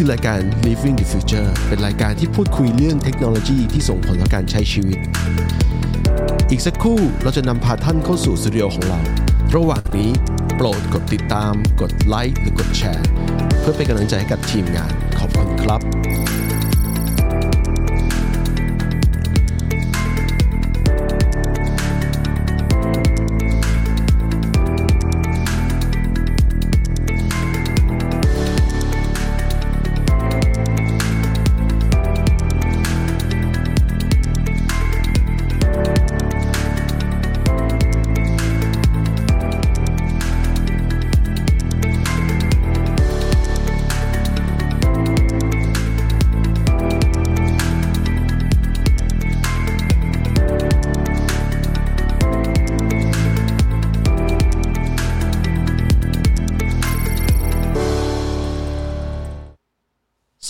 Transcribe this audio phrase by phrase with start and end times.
[0.00, 4.98] คือรายการ Living the Future เป็นรายการที่พูดคุยเรื่องเทคโนโลยีที่ส่งผลต่อการใช้ชีวิต
[6.50, 9.00] อีกสักครู่เราจะนำพาท่านเข้าสู่สตูดิโอของเรา
[9.56, 10.10] ระหว่างนี้
[10.56, 13.06] โปรดกดติดตาม กดไลค์หรือกดแชร์
[13.60, 15.80] เพื่อเป็นกำลังใจให้กับทีมงาน ขอบคุณครับ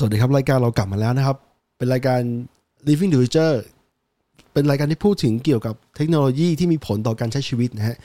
[0.08, 1.36] วัสดีครับ รายการเรากลับมาแล้วนะครับ
[1.78, 2.20] เป็นรายการ
[2.88, 3.56] Living the Future
[4.52, 7.96] เป็นรายการที่พูดถึงเกี่ยวกับเทคโนโลยีที่มีผลต่อการใช้ชีวิตนะฮะ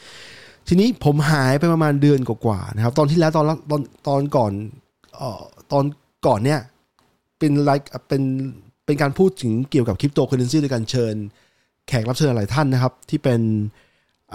[0.68, 4.52] ทีนี้ผมหายไปประมาณเดือนกว่าๆนะครับ ตอนที่แล้วตอนตอนตอนก่อน
[5.16, 5.86] เอ่อตอน
[6.28, 6.60] ก่อนเนี่ย
[7.40, 8.24] เป็นรายเป็น
[8.86, 11.16] เป็นการพูดถึงเกี่ยวกับคริปโตเคอเรนซีโดยการเชิญ
[11.88, 13.42] แขกรับเชิญหลายท่านนะครับ ที่เป็น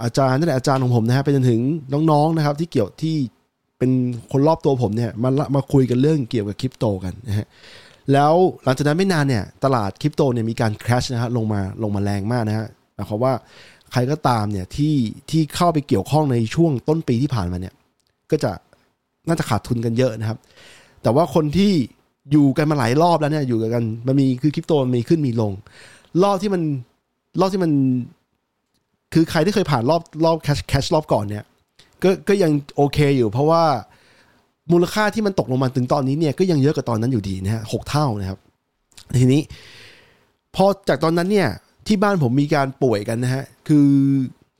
[0.01, 1.61] อาจารย์นั่นแหละอาจารย์ของผมนะฮะไปจนถึง
[2.11, 3.17] น้องๆนะครับ ที่เกี่ยวที่
[3.79, 3.91] เป็น
[4.31, 7.47] คนรอบตัวผมเนี่ยมามาคุยกันเรื่องเกี่ยวกับคริปโตกันนะฮะ
[8.13, 13.33] แล้วหลังจากนั้นไม่นานเนี่ยตลาดคริปโตเนี่ยมีการคราชนะฮะลงมาลงมาแรงมากนะฮะหมายความว่า
[13.91, 14.95] ใครก็ตามเนี่ยที่
[15.29, 17.73] ที่เข้าไปเกี่ยวข้องในช่วงต้นปีที่ผ่านมาเนี่ย
[18.31, 18.51] ก็จะ
[19.27, 20.37] น่าจะขาดทุนกันเยอะนะครับ
[21.03, 21.71] แต่ว่าคนที่
[22.31, 25.51] อยู่กันมาหลายรอบแล้วเนี่ยอยู่กันมันมีคือคริปโตมันมีขึ้นมีลง
[26.23, 26.61] รอบที่มัน
[27.39, 27.71] รอบที่มัน
[29.13, 31.43] คือใครที่เคยผ่านรอบรอบแคชแคชรอบก่อนเนี่ย
[32.03, 33.63] ก็ก็ยังโอเคอยู่เพราะว่า
[34.71, 38.39] มูลค่าที่มันตกลงมาถึงตอนนี้เนี่ยก็ยังเยอะกว่าตอนนั้นอยู่ดีนะฮะหกเท่านะครับ
[39.19, 39.41] ทีนี้
[40.55, 41.49] พอจากตอนนั้นเนี่ย
[41.87, 43.87] ที่บ้านผมมีการป่วยกันนะฮะคือ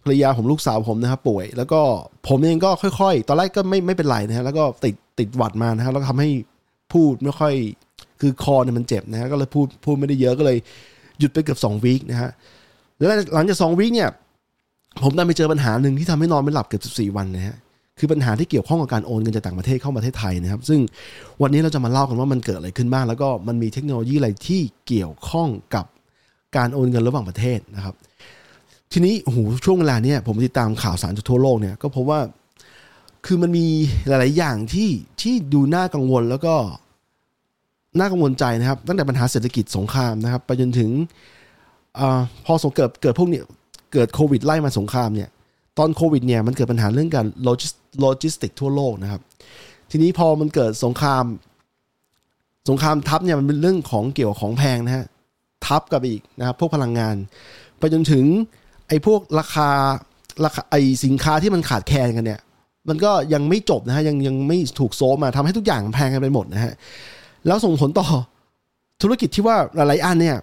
[0.03, 1.81] ภรรยาผมลูกสาวผมนะครับป่วย แล้วก็
[2.27, 2.69] ผมเองก็
[2.99, 6.29] ค่อย ๆ ตอนแรกก็ไม่ไม่เป็นไรนะฮะแล้วก็ติดติดหวัดมานะฮะแล้วก็ทำให้
[6.93, 7.53] พูดไม่ค่อย
[8.21, 10.57] คือคอเนี่ยมันเจ็บนะฮะก็เลยพูดพูดไม่ได้เยอะก็เลย
[11.19, 12.31] หยุดไปเกือบสองวีคนะฮะ
[12.97, 14.09] แล้วหลังจากสองวีคเนี่ย
[15.03, 17.57] ผมได้ไปเจอปัญหาหนึ่งที่ทำให้นอนไม่หลับเกือบ14 วันนะฮะ
[17.99, 20.79] คือปัญหาที่เกี่ยวข้องกับการโอนเงินจากต่างประเทศเข้าประเทศไทยนะครับ ซึ่ง
[21.41, 25.85] วันนี้เราจะมาเล่ากันว่ามันเกิดอะไรขึ้นบ้าง แล้วก็มันมีเทคโนโลยีอะไรที่เกี่ยวข้องกับ
[26.57, 27.95] การโอนเงินระหว่างประเทศนะครับ
[28.91, 32.19] ทีนี้โอ้โหช่วงเวลาเนี้ยผมติดตามข่าวสารจากทั่วโลกเนี่ยก็พบว่า
[33.25, 33.65] คือมันมี
[34.07, 34.89] หลาย ๆ อย่างที่
[35.21, 36.55] ที่ดูน่ากังวลแล้วก็
[37.99, 40.89] น่ากังวลใจนะครับ ตั้งแต่ปัญหาเศรษฐกิจสงครามนะครับ ไปจนถึง
[41.99, 43.43] อาพอสงเกิดเกิดพวกเนี้ย
[43.93, 45.29] เกิดโควิดไล่มาสงครามเนี่ย
[45.77, 47.25] ตอนโควิดเนี่ยมันเกิดปัญหาเรื่องการ
[48.01, 49.21] โลจิสติกทั่วโลกนะครับ
[49.91, 51.23] ทีนี้พอมันเกิดสงคราม
[52.69, 55.05] สงครามทับเนี่ยมันเป็นเรื่องของเกี่ยวของแพงนะฮะ
[55.65, 57.15] ทับกับอีกนะครับพวกพลังงาน
[57.79, 58.25] ไปจนถึง
[58.87, 59.69] ไอ้พวกราคา
[60.45, 62.41] ราคาไอ้สินค้าที่มันขาดแคลนกันเนี่ย
[62.89, 66.73] มันก็ยังไม่จบนะฮะยังยังไม่ถูกโซมมาทำให้ทุกอย่างแพงกันไปหมดนะฮะ
[67.47, 68.07] แล้วส่งผลต่อ
[69.01, 70.37] ธุรกิจที่ว่าหลายๆอันเนี่ย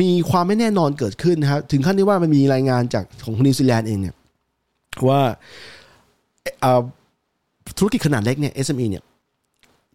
[0.00, 4.14] มีความไม่แน่นอนเกิดขึ้นนะครับถึงขั้นที่ว่ามันมีรายงานจากของนิวซีแลนด์เองเนี่ย
[5.08, 5.20] ว่า
[7.78, 9.04] ธุรกิจขนาดเล็กเนี่ย SME เนี่ย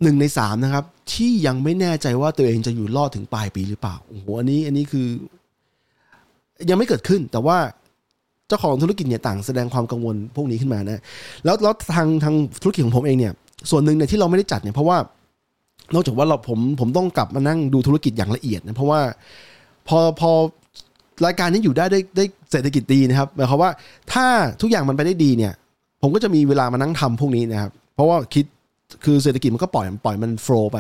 [0.04, 0.84] หนึ่งในสามนะครับ
[1.14, 5.08] ที่ยังไม่แน่ใจว่าตัวเองจะอยู่รอดถึงปลายปีหรือเปล่าโอ้โหอันนี้อันนี้คือ
[6.70, 7.58] ยังไม่เกิดขึ้น แต่ว่า
[8.48, 11.02] เจ้าของธุรกิจเนี่ยต่างแสดงความกังวลพวกนี้ขึ้นมานะ
[11.46, 13.34] แล้วแล้วทางทางธุรกิจของผมเองเนี่ย
[13.70, 14.98] ส่วนหนึ่งเนี่ยที่เราไม่ได้จัดเนี่ยเพราะว่า
[15.94, 19.00] นอกจากว่าเราผมผมต้องกลับมานั่งดูธุรกิจอย่างละเอียดนะเพราะว่า
[19.90, 20.32] พอพอ
[21.26, 23.72] รายการนี้อยู่ได้ได้ได้เศรษฐกิจดีนะครับหมายความว่า
[24.14, 24.26] ถ้า
[24.62, 25.54] ทุกอย่างมันไปได้ดีเนี่ย
[26.02, 28.46] ผมก็จะมีเวลามานั่งทำพวกนี้นะครับ เพราะว่าคิด
[29.04, 30.78] คือเศรษฐกิจมันก็ปล่อยปล่อยมันโฟล์ไป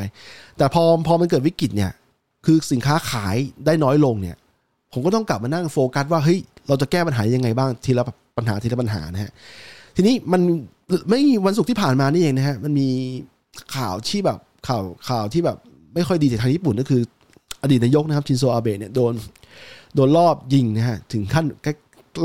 [0.57, 1.91] แต่พอพอมันเกิดวิกฤตเนี่ย
[2.45, 4.35] คือสินค้าขายได้น้อยลงเนี่ย
[4.93, 8.03] ผมก็ต้องกลับมานั่งโฟกัสว่าเฮ้ยเราจะแก้ปัญหายังไงบ้างทีละ
[8.37, 9.31] ปัญหาทีละปัญหานะฮะ
[9.95, 10.41] ทีนี้มัน
[11.09, 12.87] ไม่วันศุกร์ที่ผ่านมานี่เองนะฮะมันมี
[13.75, 15.57] ข่าวที่แบบข่าวข่าวที่แบบ
[15.93, 17.01] ไม่ค่อยดีจากทางญี่ปุ่นก็คือ
[17.61, 19.13] อดีตนายกนะครับชินโซอาเบะเนี่ยโดน
[19.95, 21.45] โดนรอบยิงนะฮะถึงขั้น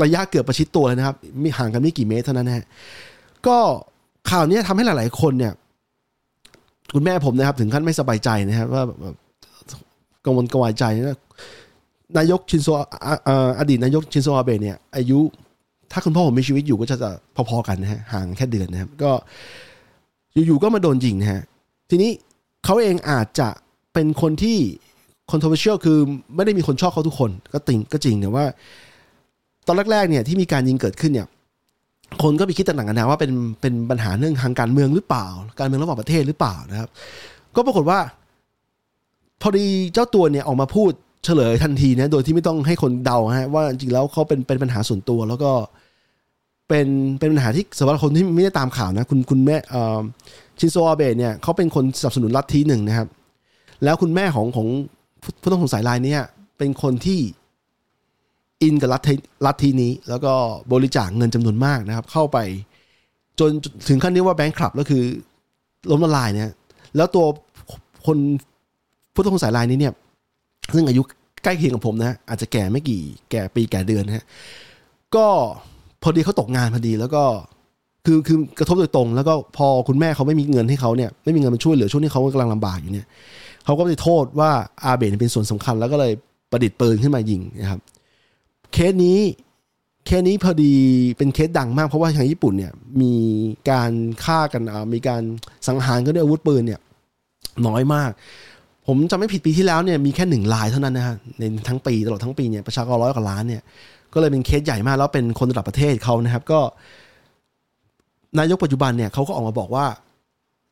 [0.03, 2.65] ระยะเกือบประชิดตัวเลยนะครับมีห่างกันไม่กี่เมตรเท่านั้นนะฮะ
[3.47, 3.57] ก็
[4.29, 5.53] ข่าวนี้ยทำให้หลาย ๆ คนเนี่ย
[6.93, 8.83] คุณแม่ผมนะครับ ถึงขั้นไม่สบายใจนะครับ ว่า
[10.25, 11.17] กังวลกังวายใจนะ
[12.17, 12.77] นายกชินโซอ
[13.27, 13.29] อ
[13.59, 15.19] อดีตนายกชินโซอาเบะเนี่ย อายุ
[15.91, 17.11] ถ้าคุณพ่อผมมีชีวิตอยู่ก็จะจะ
[17.49, 19.11] พอ ๆ กันนะฮะห่างแค่เดือนนะครับ ก็
[20.45, 21.41] อยู่ ๆ ก็มาโดนยิงนะฮะ
[21.89, 22.11] ทีนี้
[22.65, 23.49] เขาเองอาจจะ
[23.93, 24.57] เป็นคนที่
[25.31, 25.97] controversial คือ
[26.35, 28.45] ไม่ได้มีคนชอบเขาทุกคนก็ติงก็จริงแต่ว่า
[29.67, 31.27] ตอนแรกๆเนี่ยที่มีการยิงเกิดขึ้นเนี่ย
[32.23, 33.31] คนก็ไปคิดต่างกันนะว่าเป็น
[33.61, 35.25] เป็นปัญหาเรื่องทางการเมืองหรือเปล่า
[35.59, 36.89] การเมืองระหว่างประเทศหรือเปล่านะครับ
[37.55, 37.99] ก็ปรากฏว่า
[39.41, 40.91] พอดีเจ้าตัวเนี่ยออกมาพูด
[41.23, 45.51] เฉลยทันทีนะโดยที่ไม่ต้องให้คนเดาฮะว่าจริงๆแล้วเขาเป็นเป็นปัญหาส่วนตัว แล้วก็
[46.69, 46.87] เป็น
[47.19, 49.57] เป็นปัญหาที่สำหรับคนที่ไม่ได้ตามข่าวนะ คุณคุณแม่
[50.59, 53.07] ชินโซอาเบะเนี่ยเขาเป็นคนสนับสนุนลัทธิหนึ่งนะครับ
[53.83, 54.67] แล้วคุณแม่ของของ
[55.41, 56.15] ผู้ต้องสงสัยรายนี้
[56.57, 57.19] เป็นคนที่
[58.63, 60.33] อินกับลัทธิลัทธินี้ แล้วก็
[60.73, 62.37] บริจาคเงินจำนวนมากนะครับ เข้าไป
[63.39, 63.49] จน
[63.87, 65.03] ถึงขั้นที่ว่าแบงค์คลับก็คือ
[65.91, 66.51] ล้มละลายเนี่ย
[66.95, 67.25] แล้วตัว
[68.05, 68.17] คน
[69.13, 69.93] ผู้ต้องสงสัยรายนี้เนี่ย
[70.75, 71.01] ซึ่งอายุ
[71.43, 73.01] ใกล้เคียงกับผมนะ อาจจะแก่ไม่กี่
[73.31, 74.25] แก่ปีแก่เดือนนะฮะ
[75.15, 75.27] ก็
[76.03, 77.23] พอดีเขาตกงานพอดีแล้วก็
[78.05, 83.07] คือคือกระทบโดยตรง แล้วก็พอคุณแม่เขาไม่มีเงินให้เขาเนี่ยไม่มีเงินมาช่วยเหลือช่วงที่เขากำลังลำบากอยู่เนี่ย
[83.65, 84.51] เขาก็ไปโทษว่า
[84.83, 86.13] อาเบนเป็นส่วนสำคัญ แล้วก็เลย
[86.51, 87.81] ประดิษฐ์ปืนขึ้นมายิงนะครับ
[88.73, 89.19] เคสนี้
[90.05, 90.73] เคสนี้พอดี
[91.17, 93.13] เป็นเคสดังมาก เพราะว่าทางญี่ปุ่นเนี่ยมี
[93.71, 93.91] การ
[94.23, 94.63] ฆ่ากัน
[94.93, 95.21] มีการ
[95.67, 96.79] สังหารกันด้วยอาวุธปืนเนี่ย
[97.67, 98.11] น้อยมาก
[98.87, 103.61] ผมจำไม่ผิดปีที่แล้วเนี่ยมีแค่หนึ่งลายเท่านั้นนะฮะในทั้งปีตลอดทั้งปีเนี่ยประชากรร้อยกว่าล้านเนี่ย
[104.13, 106.59] ก็เลยเป็นเคสใหญ่มากแล้วเป็นคนระดับประเทศเขานะครับ ก็
[108.39, 109.85] นายกปัจจุบันเนี่ยเขาก็ออกมาบอกว่า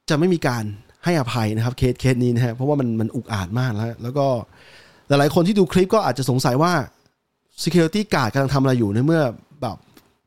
[0.10, 0.64] จะไม่มีการ
[1.06, 4.26] ให้อภัยนะครับเคสเคสนี้นะฮะเพราะว่ามันมันอุกอาจมากแล้ว แล้วก็
[5.08, 6.74] หลายๆคนที่ดูคลิปก็อาจจะสงสัยว่า
[7.64, 9.22] security guard กำลังทำอะไรอยู่ในเมื่อ
[9.62, 9.78] แบบ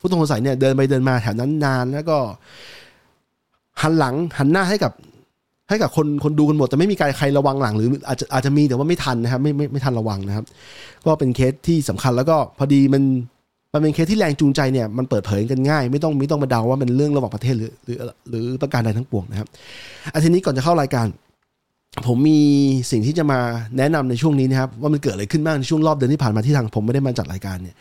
[0.00, 2.19] ผู้ต้องสงสัยเนี่ยเดินไปเดินมาแถวนั้นนานแล้วก็
[3.82, 4.93] หันหลังหันหน้าให้กับ
[5.69, 10.44] ให้กับคนคนดูกันหมดแต่ไม่มีการใครระวังหลังหรืออาจจะอาจจะมีแต่ว่าไม่ทันนะครับไม่ไม่ไม่ทันระวังนะครับ
[11.06, 13.02] ก็เป็นเคสที่สำคัญแล้วก็พอดีมัน
[13.76, 19.49] มันเป็นเคสที่แรงจูงใจเนี่ยมันเปิดเผยกันง่าย ไม่ต้องไม่ต้องมาเดาว่าเป็นเรื่องระหว่างประเทศหรือหรือหรือประการใดทั้งปวงนะครับ
[20.12, 21.06] อาทีนี้ก่อนจะเข้ารายการ
[22.06, 22.40] ผมมี
[22.90, 23.38] สิ่งที่จะมา
[23.78, 27.75] แนะนำในช่วงนี้นะครับว่ามันเกิดอะไรขึ้นบ้างในช่วงรอบเดือนที่ผ่านมาที่ทางผมไม่ได้มาจัดรายการเนี่ย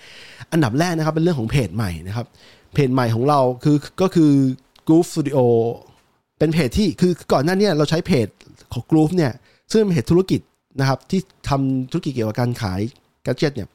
[0.52, 2.26] อันดับแรกนะครับเป็นเรื่องของเพจใหม่นะครับ
[2.74, 4.32] เพจใหม่ของเราคือก็คือ
[4.88, 5.38] Groove Studio
[6.40, 8.28] เป็นเพจที่คือก่อนหน้านี้เราใช้เพจ
[8.74, 9.32] ของ Groove เนี่ย
[9.72, 10.42] ซึ่งเป็นเพจธุรกิจ
[10.80, 11.20] นะครับที่
[11.50, 12.80] ทำธุรกิจเกี่ยวกับการขาย
[13.24, 13.68] แกจิตเนี่ย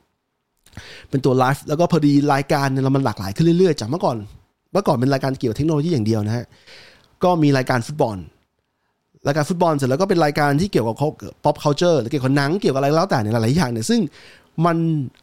[1.11, 4.17] เป็นตัวไลฟ์แล้วก็พอดีรายการเนี่ยเรามันหลากหลายขึ้นเรื่อยๆ จากเมื่อก่อน
[4.73, 6.45] เมื่อก่อนเป็นรายการเกี่ยวกับเทคโนโลยีอย่างเดียวนะฮะ
[7.25, 8.17] ก็มีรายการฟุตบอล
[9.27, 10.97] รายการฟุตบอลเสร็จแล้วก็เป็นรายการที่เกี่ยวกับ
[11.45, 14.01] pop culture หรือเกี่ยวกับหนังเกี่ยวกับอะไรแล้วแต่เนี่ยหลายๆอย่างเนี่ยซึ่ง
[14.67, 14.77] มัน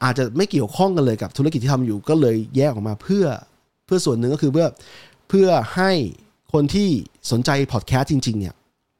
[0.03, 3.25] อาจจะไม่เกี่ยวข้องกันเลยกับธุรกิจที่ทำอยู่ก็เลยแยกออกมาเพื่อ
[3.85, 4.67] เพื่อส่วนหนึ่งก็คือเพื่อ
[5.29, 5.91] เพื่อให้
[6.53, 6.89] คนที่
[7.31, 8.53] สนใจพอดแคสต์จริงๆเนี่ย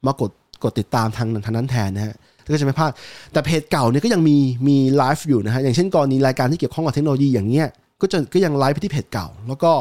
[0.06, 0.30] มากด
[0.64, 2.14] กดติดตามทางทางนั้นแทนนะฮะ
[2.52, 2.92] ก็จะไม่พลาด
[3.32, 4.36] แต่เพจเก่าเนี่ยก็ยังมี
[4.68, 7.68] มีไลฟ์อยู่นะฮะอย่างเช่นกรณีรายการที่เกี่ยวข้องกับเทคโนโลยีอย่างเงี้ย
[8.00, 9.72] ก็จะก็ยังไลฟ์ไปที่เพจเก่า แล้วก็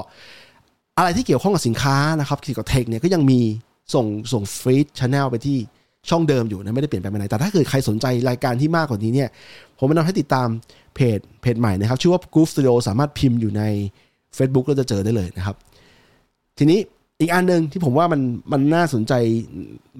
[0.98, 3.40] อะไรที่เกี่ยวข้องกับสินค้านะครับเกี่ยวกับเทคเนี่ยก็ยังมี
[3.94, 5.58] ส่งส่งฟรีดชแนลไปที่
[6.10, 9.30] ช่องเดิมอยู่นะไม่ได้เปลี่ยนแปลงไปไหนแต่ถ้าเกิดใครสนใจรายการที่มากกว่านี้เนี่ย
[9.78, 10.48] ผมแนะนำให้ติดตาม
[10.96, 13.64] เพจเพจใหม่นะครับ ชื่อว่า Goof Studio สามารถพิมพ์อยู่ใน
[14.38, 15.56] Facebook แล้วจะเจอได้เลยนะครับ
[16.58, 16.80] ทีนี้
[17.22, 18.22] อีกอันหนึ่งที่ผมว่ามัน
[18.52, 19.14] มันน่าสนใจ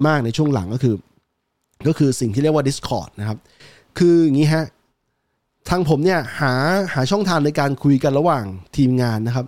[0.06, 0.94] มากในช่วงหลังก็คือ
[1.86, 3.38] ก็คือสิ่งที่เรียกว่า Discord นะครับ
[3.98, 4.64] คืออย่างนี้ฮะ
[5.68, 6.52] ทางผมเนี่ยหา
[6.94, 8.44] หาช่องทางในการคุยกันระหว่าง
[8.76, 9.46] ทีมงานนะครับ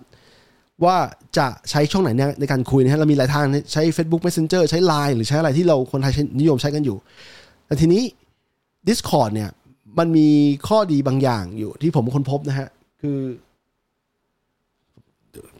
[0.83, 0.97] ว่า
[1.37, 6.97] จะใช้ช่องไหนเนี่ยในการคุยนะฮะเรามีหลายทางใช้ Facebook Messenger ใช้ Line หรือใช้อะไรที่เราคนไทยนิยมใช้กันอยู่
[7.65, 8.03] แต่ทีนี้
[8.89, 9.49] Discord เนี่ย
[9.99, 10.27] มันมี
[10.67, 12.67] ข้อดีบางอย่างอยู่ที่ผมค้นพบนะฮะ
[13.01, 13.17] คือ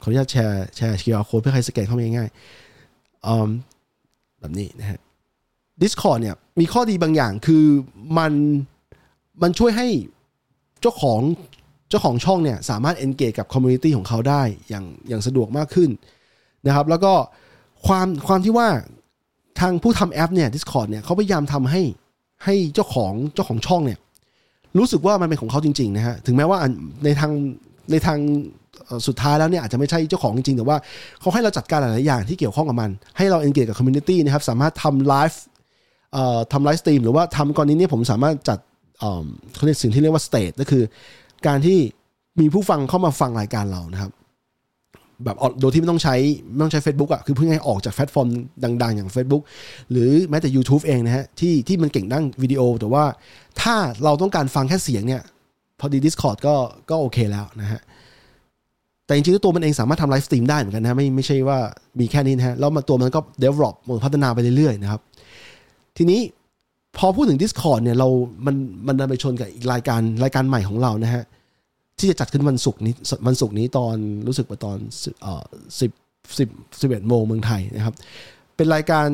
[0.01, 4.99] ขออนุญาตแชร์แชร์ QR code เพื่อใครสแกนเข้ามาง่ายๆแบบนี้นะฮะ
[5.81, 7.65] Discord เนี่ยมีข้อดีบางอย่างคือ
[8.17, 8.33] มัน
[9.41, 9.87] มันช่วยให้
[10.81, 11.19] เจ้าของ
[11.89, 15.89] เจ้าของช่องเนี่ยสามารถ engage กับ community ของเขาได้อย่างอย่างสะดวกมากขึ้น
[16.67, 17.13] นะครับ แล้วก็
[17.87, 18.67] ความความที่ว่า
[19.59, 21.81] ทางผู้ทำแอปเนี่ย Discord เนี่ยเขาพยายามทำให้
[22.45, 23.99] ให้เจ้าของเจ้าของช่องเนี่ย
[24.77, 26.57] รู้สึกว่ามันเป็นของเขาจริงๆนะฮะถึงแม้ว่า
[27.03, 27.31] ในทาง
[27.91, 28.19] ในทาง
[29.07, 30.77] สุดท้ายแล้วเนี่ยอาจจะไม่ใช่เจ้าของจริงๆ แต่ว่า
[31.19, 35.41] เขาให้เราจัดการหลายๆอย่างที่เกี่ยวข้องกับมัน ให้เรา engage กับ community นะครับ สามารถทำไลฟ์
[36.51, 38.59] ทำ live stream หรือว่าทำก่อนนี้เนี่ยผมสามารถจัด
[39.55, 40.83] เขาเรียกสิ่งที่เรียกว่า stage ก็คือ
[41.47, 41.79] การที่
[42.39, 44.11] มีผู้ฟังเข้ามาฟังรายการเรานะครับ
[45.23, 46.15] แบบโดยที่ไม่ต้องใช้
[46.51, 48.27] ไม่ต้องใช้ Facebook อะคือเพื่อให้ออกจากแพลตฟอร์ม
[48.83, 49.43] ดัง ๆ อย่าง Facebook
[49.91, 53.03] หรือแม้แต่ YouTube เองนะฮะที่ที่มันเก่งด้านวิดีโอ แต่ว่า
[53.61, 55.21] ถ้าเราต้องการฟังแค่เสียงเนี่ย
[55.79, 56.55] พอดี Discord ก็
[56.89, 57.81] ก็โอเคแล้วนะฮะ
[59.05, 61.57] แต่จริงๆตัวมันเองสามารถทำ live stream ได้เหมือนกันนะไม่ไม่ใช่ว่า
[61.99, 63.75] มีแค่นี้นะฮะแล้วตัวมันก็ develop
[64.05, 65.01] พัฒนาไปเรื่อยๆนะครับ
[65.97, 66.21] ทีนี้
[66.97, 68.07] พอพูดถึง Discord เนี่ยเรา
[68.45, 68.55] มัน
[68.87, 71.23] มันดันไปชนกับอีกรายการ รายการใหม่ของเรานะฮะ
[71.99, 72.93] ที่จะจัดขึ้นวันศุกร์นี้
[73.27, 73.95] วันศุกร์นี้ตอน
[74.27, 75.09] รู้สึกว่าตอนสิ
[75.89, 75.91] บ
[76.39, 76.49] สิบ
[76.81, 77.93] สิบเอ็ดโมงเมืองไทยนะครับ
[78.55, 79.05] เป็นรายการ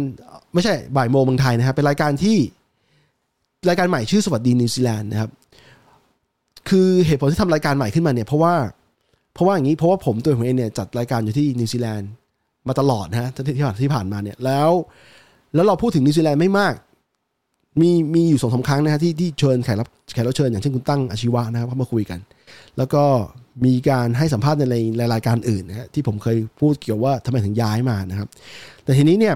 [0.53, 2.37] ไม่ใช่บ่ายโมงเมืองไทยนะครับเป็นรายการที่
[3.69, 5.31] รายการใหม่ชื่อสวัสดีนิวซีแลนด์นะครับ
[6.69, 8.53] คือเหตุผลที่ทำรายการใหม่ขึ้นมาเนี่ย เพราะว่า
[9.33, 12.09] เพราะว่าอย่างนี้ เพราะว่าผมตัวผมเองเนี่ยจัดรายการอยู่ที่นิวซีแลนด์
[12.67, 14.69] มาตลอดนะฮะที่ผ่านที่ผ่านมาเนี่ย แล้ว
[15.53, 16.73] แล้วเราพูดถึงนิวซีแลนด์ไม่มาก
[17.81, 22.19] มีมีอยู่สองสาครั้งนะฮะที่ที่เชิญแขกรับแขกรับเชิญอย่างเช่นคุณตั้งอาชีวะนะครับเข้ามาคุยกัน
[22.77, 23.03] แล้วก็
[23.65, 28.27] มีการให้สัมภาษณ์ในรายการอื่นนะฮะที่ผมเคยพูดเกี่ยวว่าทำไมถึงย้ายมานะครับ
[28.83, 29.35] แต่ทีนี้เนี่ย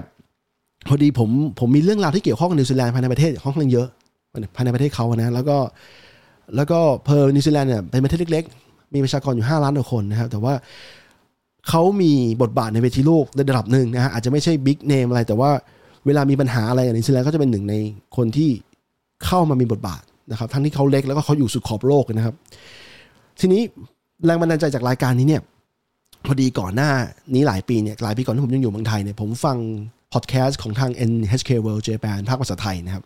[0.88, 3.88] พอดีผมผมมีเรื่องราวที่เกี่ยวข้องกับนิวซีแลนด์ภายในประเทศค่อนข้างเยอะ
[4.56, 5.56] ภายในประเทศเขานะแล้วก็
[6.56, 10.54] แล้วก็เผอิญนิวซีแลนด์เนี่ยเป็นประเทศเล็ก ๆ มีประชากรอยู่ 5 ล้านกว่าคนนะครับ แต่ว่า
[11.68, 15.50] เขามีบทบาทในเวทีโลกในระดับหนึ่งนะฮะอาจจะไม่ใช่ big name อะไรแต่ว่า
[16.06, 17.74] เวลามีปัญหาอะไรนิวซีแลนด์ก็จะเป็นหนึ่งใน
[18.16, 18.50] คนที่
[19.24, 22.34] เข้ามามีบทบาทนะครับ ทั้งที่เขาเล็กแล้วก็เขาอยู่สุดขอบโลกนะครับ
[23.40, 23.62] ทีนี้
[24.26, 25.42] แรงบันดาลใจจากรายการนี้เนี่ย
[26.26, 26.90] พอดีก่อนหน้า
[27.34, 29.56] นี้หลายปีเนี่ยหลายปีก่อนที่ผมยังอยู่เมืองไทยเนี่ยผมฟัง
[30.12, 33.04] พอดแคสต์ของทาง NHK World Japan ภาคภาษาไทยนะครับ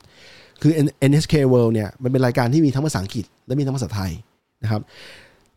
[0.63, 0.73] คือ
[1.11, 4.11] NHK World เนี่ยมันเป็นรายการที่มีทั้งภาษาอังกฤษ และมีทั้งภาษาไทย
[4.63, 4.83] นะครับ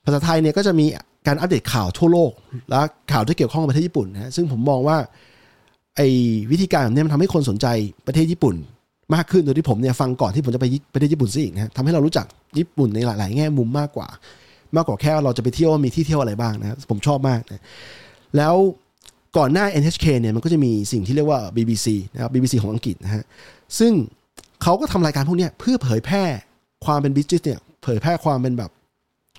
[0.06, 0.86] ภาษาไทยเนี่ยก็จะมี
[1.28, 2.32] การอัปเดตข่าวทั่วโลก
[2.70, 2.80] และ
[3.12, 4.98] ข่าวที่เกี่ยวข้องกับประเทศญี่ปุ่นนะซึ่งผมมองว่า
[6.02, 6.10] ไอ้
[6.52, 7.68] วิธีการแบบนี้มันทำให้คนสนใจ
[8.08, 8.56] ประเทศญี่ปุ่น
[9.16, 12.26] มากขึ้นโดยที่ผมเนี่ยฟังก่อนที่ผมจะไปประเทศญี่ปุ่นซะอีกนะทำให้เรารู้จัก
[12.58, 14.08] ญี่ปุ่นในหลาย ๆ แง่มุมมากกว่า
[14.76, 17.64] มากกว่าแค่เราจะไปเที่ยวมีที่เที่ยวอะไรบ้างนะผมชอบมากนะ
[18.38, 18.56] แล้ว
[19.38, 23.24] ก่อนหน้า NHK เนี่ยมันก็จะมีสิ่งที่เรียกว่า BBC นะครับ BBC ของอังกฤษนะฮะ
[23.80, 23.94] ซึ่ง
[24.64, 26.24] เขาก็ทำรายการพวกนี้เพื่อเผยแพร่
[26.86, 28.72] ความเป็นบิสเนสเนี่ยเผยแพร่ความเป็นแบบ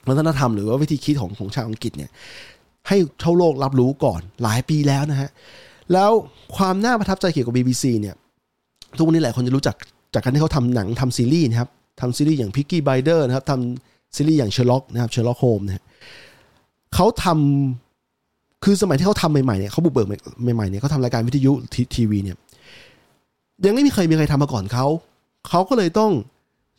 [0.08, 2.10] วัฒนธรรมหรือว่าวิธีคิดของของชาวอังกฤษเนี่ย
[2.88, 5.30] ให้ชาวโลกรับรู้ก่อนหลายปีแล้วนะฮะ
[5.92, 6.10] แล้ว
[6.56, 8.14] ความน่าประทับใจเกี่ยวกับ BBC เนี่ย
[8.96, 9.76] ทุกวันนี้หลายคนจะรู้จัก
[10.14, 11.70] จากการที่เขาทำหนังทำซีรีส์นะครับ
[12.00, 15.84] ทำซีรีส์อย่าง Peaky Blinders นะครับทำซีรีส์อย่าง Sherlock นะครับ Sherlock Holmes นะ
[16.94, 20.06] เขาทำคือสมัยที่เขาทำใหม่ๆเนี่ยเขาบุกเบิก
[20.54, 21.52] ใหม่ๆเนี่ยเขาทำรายการวิทยุ
[21.94, 22.36] ทีวีเนี่ย
[23.64, 24.86] ยังไม่มีใครมีใครทำมาก่อนเขา
[25.48, 26.12] เขาก็เลยต้อง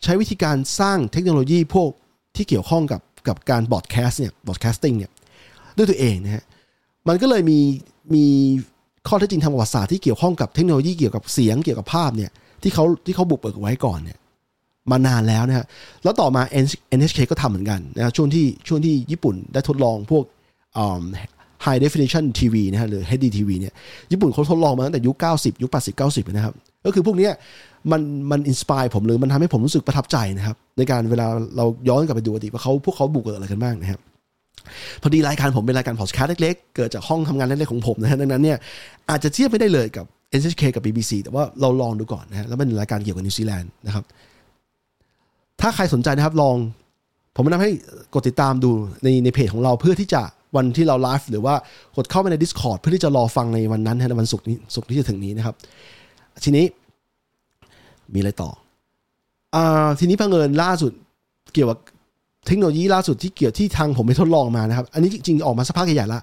[0.04, 1.90] ใช้วิธีการสร้างเทคโนโลยีพวก
[2.36, 5.12] ที่เกี่ยวข้องกับกับการ broadcast เนี่ย broadcasting เนี่ย
[5.78, 6.44] ด้วยตัวเองนะฮะ
[7.08, 7.60] มันก็เลยมี
[8.14, 8.26] มี
[9.08, 12.32] ข้อเท็จจริงทางประวัติศาสตร์ที่เกี่ยวข้องกับเทคโนโลยีเกี่ยวกับเสียงเกี่ยวกับภาพเนี่ย
[12.64, 14.18] ที่เขาที่เขาบุกเบิกไว้ก่อนเนี่ย
[14.92, 15.66] มานานแล้วนะฮะ
[16.04, 16.42] แล้วต่อมา
[16.98, 20.24] NHK ก็ทำเหมือนกันนะช่วงที่ช่วงที่ญี่ปุ่นได้ทดลองพวก
[21.66, 23.74] high definition TV นะฮะหรือ HD TV เนี่ย
[24.12, 26.54] ญี่ปุ่นเขาทดลองมาตั้งแต่ยุค 90 ยุค 80 90 นะครับ
[26.86, 27.30] ก็คือพวกนี้
[27.92, 31.28] มันมัน inspire ผมหรือมันทำให้ผมรู้สึกประทับใจนะครับ ในการเวลา
[31.58, 34.00] เราย้อนกลับไปดูอดีตว่าเขาพวกเขาบุกเบิกอะไรกันบ้างนะครับ
[35.02, 38.58] พอดีรายการผมเป็นรายการพอดแคสต์เล็กๆ เกิดจากห้องทำงานเล็กๆของผมนะฮะดังนั้นเนี่ย
[39.10, 40.06] อาจจะเทียบไม่ได้เลยกับ
[40.40, 44.04] NHK กับ BBC แต่ว่าเราลองดูก่อนนะฮะแล้วเป็นรายการเกี่ยวกับนิวซีแลนด์นะครับ
[45.62, 46.56] ถ้าใครสนใจนะครับลอง
[47.36, 47.72] ผมแนะนำให้
[48.14, 48.72] กดติดตามดู
[49.04, 50.22] ในในเพจของเราเพื่อที่จะ
[50.56, 51.56] วันที่เราไลฟ์หรือว่า
[51.96, 55.56] กดเข้าไปใน Discord เพื่อที่จะรอฟังในวันนั้นในวันศุกร์นี้ศุกร์ที่จะถึงนี้นะครับ
[56.44, 56.66] ทีนี้
[58.14, 58.50] มีอะไรต่อ
[59.56, 60.92] อ่าทีนี้บังเอิญล่าสุด
[61.54, 61.80] เกี่ยวกับ
[62.48, 66.22] เทคโนโลยีล่าสุดที่เกี่ยวที่ทางผมไปทดลองมานะครับ อันนี้จริงๆ ออกมาสักพักใหญ่ๆละ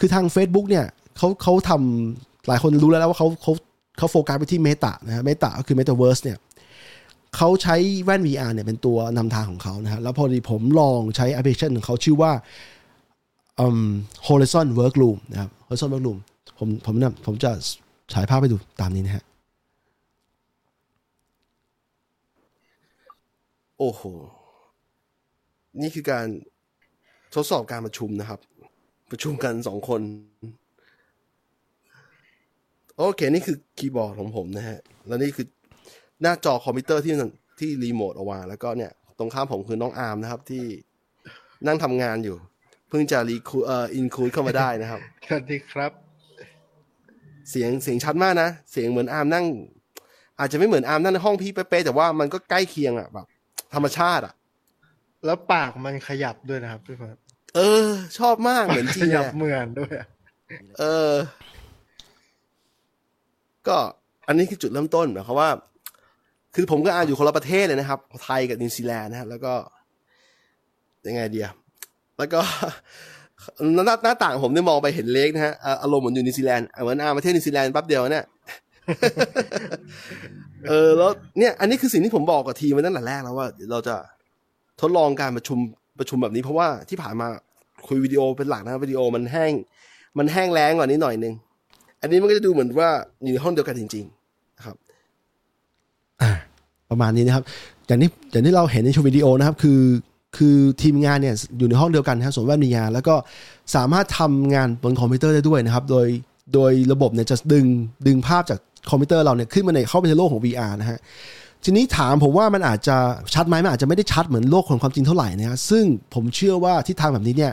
[0.00, 0.84] คือทาง Facebook เนี่ย
[1.16, 3.52] เขาเขาทำหลายคนรู้แล้วว่าเขาเขา
[3.98, 6.38] เขาโฟกัสไปที่ Meta นะฮะ Meta ก็คือ Metaverse เนี่ย
[7.36, 12.32] เขาใช้แว่น VR เนี่ยเป็นตัวนำทางของเขานะฮะแล้วพอดีผมลองใช้แอปพลิเคชันของเขาชื่อว่า
[14.26, 16.18] Horizon Workroom นะครับ Horizon Workroom
[16.58, 17.50] ผมผมนะผมจะ
[18.12, 19.24] ฉายภาพไปดูตามนี้นะฮะ
[23.78, 24.02] โอ้โห
[25.82, 26.26] นี่คือการ
[27.34, 28.40] ทดสอบการประชุมนะครับ
[29.10, 30.00] ประชุมกันสองคน
[32.96, 35.46] โอเค นี่คือคีย์บอร์ดของผมนะฮะ แล้วนี่คือ
[36.22, 37.14] หน้าจอคอมพิวเตอร์ที่
[37.58, 40.64] ที่รีโมทออกมาแล้วก็เนี่ย ตรงข้ามผมคือน้องอาร์มนะครับ ที่
[41.66, 42.36] นั่งทำงานอยู่
[42.88, 45.92] เพิ่งจะ recruit เอ่อ include เข้ามาได้นะครับสวัสดีครับ
[47.50, 49.44] เสียงเสียงชัดมากนะ เสียงเหมือนอาร์มนั่ง
[50.38, 53.26] อาจจะไม่เหมือนอาร์มนั่งในห้องพี่เป๊ะแต่ว่ามันก็ใกล้เคียงอะแบบ
[53.74, 54.34] ธรรมชาติอะ
[55.26, 57.20] แล้วปากมันขยับด้วยนะครับพี่เฟิร์
[57.56, 59.92] เออ ชอบมากเหมือนจริงขยับเหมือนด้วย
[60.78, 61.12] เออ
[63.68, 63.76] ก็
[64.28, 65.50] อันนี้คือจุดเริ่มต้นหมายความว่า
[66.54, 69.52] คือผมก็อ่านอยู่คนละประเทศเลยนะครับ ไทยกับนิวซีแลนด์นะครับแล้วก็
[71.06, 71.48] ยังไงเดีย
[72.18, 72.40] แล้วก็
[73.74, 78.24] หน้าหน้าต่างผมได้มองไปเห็นเล็กนะฮะอารมณ์เหมือนอยู่นิวซีแลนด์เหมือนอาประเทศนิวซีแลนด์แป๊บเดียวเนี่ย
[80.68, 83.96] เออแล้วเนี่ย อันนี้คือสิ่งที่ผมบอกกับทีมมาตั้งแต่แรกแล้วว่า เราจะ
[84.80, 85.58] ทดลองการประชุม
[85.98, 87.26] ประชุมแบบนี้เพราะว่าที่ผ่านมา
[87.86, 89.52] คุยวิดีโอเป็นหลักนะวิดีโอมันแห้ง
[90.18, 91.34] มันแห้งแล้งกว่านี้หน่อยนึง
[92.00, 92.90] อันนี้มันก็จะดูเหมือนว่า
[93.22, 94.76] อยู่ในห้องเดียวกันจริงๆนะครับ
[96.90, 97.44] ประมาณนี้นะครับ
[97.86, 99.80] อย่างนี้อย่างที่เราเห็นในชมวิดีโอนะครับ คือ
[100.36, 103.14] คือทีมงานเนี่ยอยู่ในห้องเดียวกันครับส่วนแว่นมีงาน แล้วก็
[103.74, 106.06] สามารถทำงานบนคอมพิวเตอร์ได้ด้วยนะครับ โดย
[106.54, 107.66] โดยระบบเนี่ยจะดึง
[108.06, 108.58] ดึงภาพจาก
[108.90, 110.98] คอมพิวเตอร์เราเนี่ยขึ้นมาในเข้าไปในโลกของ VR นะฮะ
[111.68, 112.96] ทีนี้ถามผมว่ามันอาจจะ
[113.34, 117.52] ชัดไหมมันอาจจะไม่ได้ชัดเหมือนโลกของความจริงเท่าไหร่นะฮะซึ่งผมเชื่อว่าทิศทางแบบนี้เนี่ย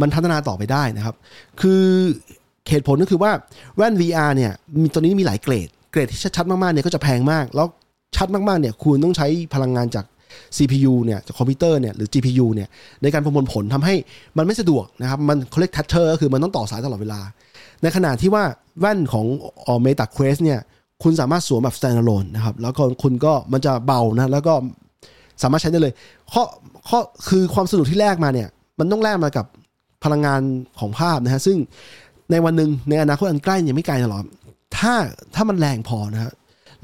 [0.00, 1.14] มันพัฒนาต่อไปได้นะครับ
[1.60, 1.84] คือ
[2.70, 3.32] เหตุผลก็คือว่า
[3.76, 7.66] แว่น VR เนี่ยมีตอนนี้มีหลายเกรด เกรดที่ชัดๆมากๆเนี่ยก็จะแพงมาก แล้ว
[8.16, 10.04] ชัดมากๆเนี่ยคุณต้องใช้พลังงานจาก
[10.56, 12.68] CPU เนี่ยจากคอมพิวเตอร์เนี่ยหรือ GPU เนี่ย
[13.02, 13.94] ในการประมวลผลทำให้
[14.38, 17.20] มันไม่สะดวกนะครับ มันเขาเรียก tether ก็คือมันต้องต่อสายตลอดเวลา
[17.82, 18.44] ในขณะที่ว่า
[18.80, 19.26] แว่นของ
[19.82, 20.60] Meta Quest เนี่ย
[21.02, 24.54] คุณสามารถสวมแบบ standalone นะครับ แล้วก็คุณก็มันจะเบานะ แล้วก็
[25.42, 25.92] สามารถใช้ได้เลย
[26.32, 26.42] ข้อ
[26.88, 29.46] ข้อคือความสะดวกที่แลกมาเนี่ย มันต้องแลกมากับ
[30.04, 30.40] พลังงาน
[30.80, 31.56] ของภาพนะฮะ ซึ่ง
[32.30, 34.24] ในวันหนึ่งในอนาคตอันใกล้ยังไม่ไกลหรอก
[34.78, 34.94] ถ้า
[35.34, 36.32] ถ้ามันแรงพอนะฮะ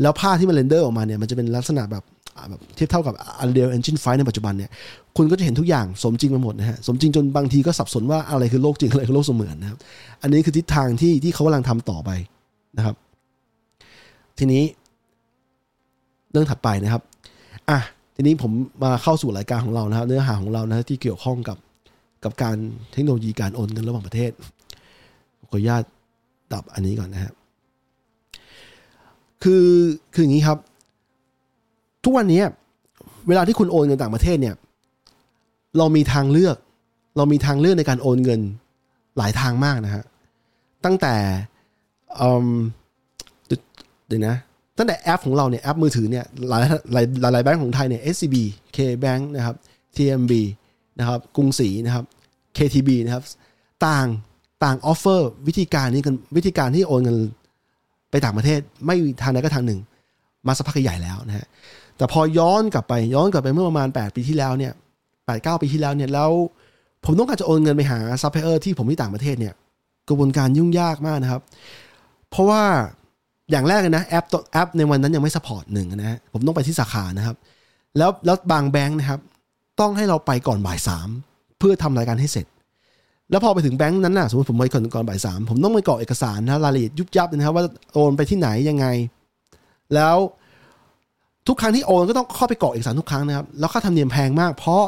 [0.03, 2.05] แล้วภาพที่มัน render ออกมาเนี่ย มันจะเป็นลักษณะแบบ
[2.51, 4.71] แบบเทียบเท่ากับ Unreal Engine 5 ในปัจจุบันเนี่ย
[5.17, 9.79] คุณก็จะเห็นทุกอย่างสมจริงไปหมดนะฮะ สมจริงจนบางทีก็สับสนว่าอะไรคือโลกจริงอะไรคือโลกเสมือนนะครับ
[10.23, 12.11] อันนี้คือทิศทางที่ที่เขากำลังทำต่อไป
[12.77, 12.95] นะครับ
[14.38, 14.62] ทีนี้
[16.31, 17.02] เรื่องถัดไปนะครับ
[17.71, 17.78] อะ
[18.14, 18.52] ทีนี้ผม
[18.83, 21.59] มาเข้าสู่รายการของเรานะครับ เนื้อหาของเรานะที่เกี่ยวข้องกับ
[22.25, 22.57] กับการ
[22.93, 24.31] เทคโนโลยีการโอนเงินระหว่างประเทศ
[25.50, 25.83] ขออนุญาต
[26.52, 27.35] ดับอันนี้ก่อนนะครับ
[29.43, 29.66] คือ
[30.12, 30.59] คืออย่างนี้ครับ
[32.05, 32.43] ทุกวันนี้
[33.28, 34.55] เวลาที่คุณโอนเงินต่างประเทศเนี่ย
[35.78, 36.57] เรามีทางเลือก
[37.16, 38.40] เรามีทางเลือกในการโอนเงิน
[39.16, 40.05] หลายทางมากนะฮะ
[40.85, 41.14] ตั้งแต่
[44.09, 44.37] เดี๋ยวนะ
[44.79, 48.37] ตั้งแต่แอปของเราเนี่ยแอปมือถือเนี่ยหลายหลายหลายแบงก์ของไทยเนี่ย SCB
[48.77, 49.57] KBank นะครับ
[49.97, 50.33] TMB
[50.99, 52.05] นะครับกรุงศรีนะครับ
[52.57, 53.25] KTB นะครับ
[53.87, 54.07] ต่าง
[54.65, 57.17] ต่าง offer วิธีการนี้กันวิธีการที่โอนเงิน
[58.11, 59.81] ไปต่างประเทศไม่ทางใดก็ทางหนึ่ง
[60.47, 61.47] มาสักพักใหญ่แล้วนะฮะ
[61.97, 64.73] แต่พอย้อนกลับไปย้อนกลับไปเมื่อประมาณ 8 ปีที่แล้วเนี่ย
[65.27, 66.31] แปดเก้าปีที่แล้วเนี่ยแล้ว
[67.05, 69.55] ผมต้องการจะโอนเงินไปหาซัพพลายเออร์ที่ผมที่ต่างประเทศเนี่ย
[70.09, 71.43] กระบวนการยุ่งยากมากนะครับ
[72.31, 72.63] เพราะว่า
[73.50, 77.37] อย่างแรกเลยนะแอปตัวแอปในวันนั้นยังไม่ support หนึ่งนะฮะผมต้องไปที่สาขานะครับ
[77.99, 79.21] แล้วแล้วบางแบงค์นะครับ
[79.81, 81.09] ต้องให้เราไปก่อนบ่ายสาม
[81.59, 82.47] เพื่อทำรายการให้เสร็จ
[83.31, 88.87] แล้วพอไปถึงแบงค์นั้นนะสมมติผมไปก่อนก่อนบ่ายสามผมต้องไปกรอกเอกสารนะรายละเอียดยุบยับนะครับว่าโอนไปที่ไหนยังไง
[89.95, 90.17] แล้ว
[91.47, 94.85] ทุกครั้งที่โอนก็ต้องเข้าไปกรอกเอกสารทุกครั้งนะครับแล้วค่าธรรมเนียมแพงมาก เพราะ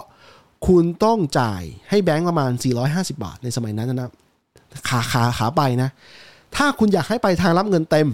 [0.66, 2.50] คุณต้องจ่ายให้แบงก์ประมาณ
[2.84, 4.10] 450 บาทในสมัยนั้นนะ
[4.88, 5.88] ขาขาขาไปนะ
[6.56, 8.08] ถ้าคุณอยากให้ไปทางรับเงินเต็ม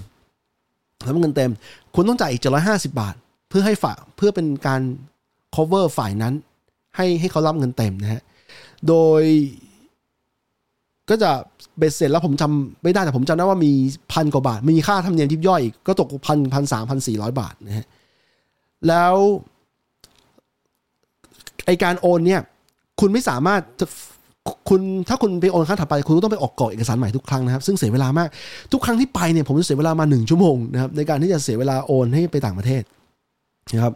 [1.07, 1.53] รับเงินเต็ม
[1.95, 3.15] คุณต้องจ่ายอีก750บาท
[3.49, 4.81] เพื่อให้ฝ่าเพื่อเป็นการ
[5.55, 6.35] cover ฝ่ายนั้น
[6.97, 8.23] ให้ให้เขารับเงินเต็มนะฮะ
[8.89, 9.23] โดย
[11.11, 11.31] ก็จะ
[11.79, 13.73] เบ็ดเสร็จแล้วผมจำไม่ได้แต่ผมจำได้ว่ามี
[14.13, 17.87] พันกว่าบาท มีค่าธรรมเนียมทิบย่อยอีก ก็ตกพันพันสามพันสี่ร้อยบาทนะฮะ
[18.89, 19.15] แล้ว
[21.67, 22.41] ไอการโอนเนี่ย
[23.01, 23.63] คุณไม่สามารถ
[24.69, 28.29] คุณถ้าคุณไปโอนครั้งถัดไปคุณต้องไปออกกรอกเอกสารใหม่ทุกครั้งนะครับ ซึ่งเสียเวลามาก
[28.73, 32.83] ทุกครั้งที่ไปเนี่ยผมจะเสียเวลามาหนึ่งชั่วโมงนะครับในการที่จะเสียเวลาโอนให้ไปต่างประเทศ
[33.75, 33.95] นะครับ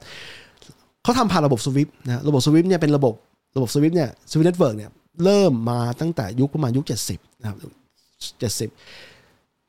[1.03, 3.15] เขาทำผ่านระบบ SWIFT นะระบบ SWIFT เนี่ยเป็นระบบ
[3.57, 4.91] ระบบ SWIFT เนี่ย SWIFT network เนี่ย
[5.25, 7.59] เริ่มมาตั้งแต่ยุคประมาณยุคเจ็ดสิบนะครับ
[8.41, 8.69] เจ็ดสิบ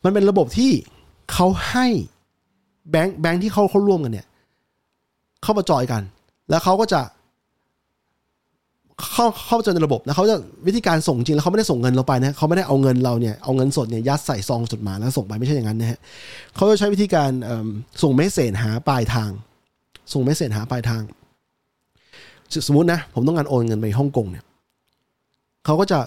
[0.04, 0.72] มันเป็นระบบที่
[1.34, 1.88] เขาให้
[2.92, 4.28] แบงค์แบงค์ที่เขาเขาร่วมกันเนี่ย
[5.44, 6.02] เข้ามาจอยกัน
[6.50, 7.02] แล้วเขาก็จะ
[9.12, 10.36] เข้าเข้าจอยในระบบแล้วเขาจะ
[10.68, 16.00] วิธีการส่งจริงแล้วเขาไม่ได้ส่งเงินเราไปนะเขาไม่ได้เอาเงินเราเนี่ยเอาเงินสดเนี่ยยัดใส่ซองจดหมายแล้วส่งไปไม่ใช่อย่างนั้นนะฮะ
[16.56, 17.32] เขาจะใช้วิธีการ
[18.04, 19.32] ส่ง message หาปลายทาง
[20.14, 21.02] ส่ง message หาปลายทาง
[22.68, 24.44] สมมตินะผมต้องการโอนเงินไปฮ่องกงเนี่ย
[25.66, 26.00] เขาก็จะ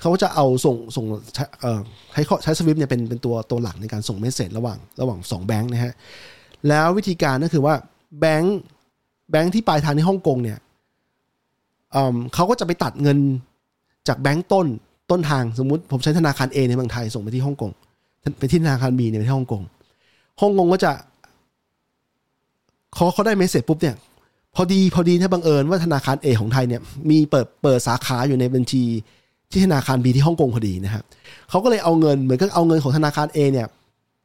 [0.00, 5.92] เขาก็จะเอาส่งส่งใช้ใช้ SWIFT เนี่ยเป็นเป็นตัวตัวหลักในการส่ง message ระหว่างระหว่างสองแบงค์นะฮะ
[6.68, 7.74] แล้ววิธีการก็คือว่า
[8.20, 8.58] แบงค์
[9.30, 10.58] แบงค์ที่ปลายทางในฮ่องกงเนี่ย
[12.34, 13.18] เขาก็จะไปตัดเงิน
[14.08, 14.66] จากแบงค์ต้น
[15.10, 17.70] ต้นทางสมมุติผมใช้ธนาคาร A ในเมืองไทยส่งไปที่ฮ่องกง
[18.38, 19.62] ไปที่ธนาคาร B เนี่ยไปที่ฮ่องกง
[20.40, 20.92] ฮ่องกงก็จะ
[22.94, 23.96] เขาเขาได้เมสเซจปุ๊บเนี่ย
[24.54, 28.82] พอดีพอดีถ้าบังเอิญว่าธนาคาร A ของไทยเนี่ยมีเปิดเปิดสาขาอยู่ในบัญชี
[29.50, 31.04] ที่ธนาคาร B ที่ฮ่องกงพอดีนะครับ
[31.50, 33.66] เขาก็เลยเอาเงินเหมือนกับเอาเงินของธนาคาร A เนี่ย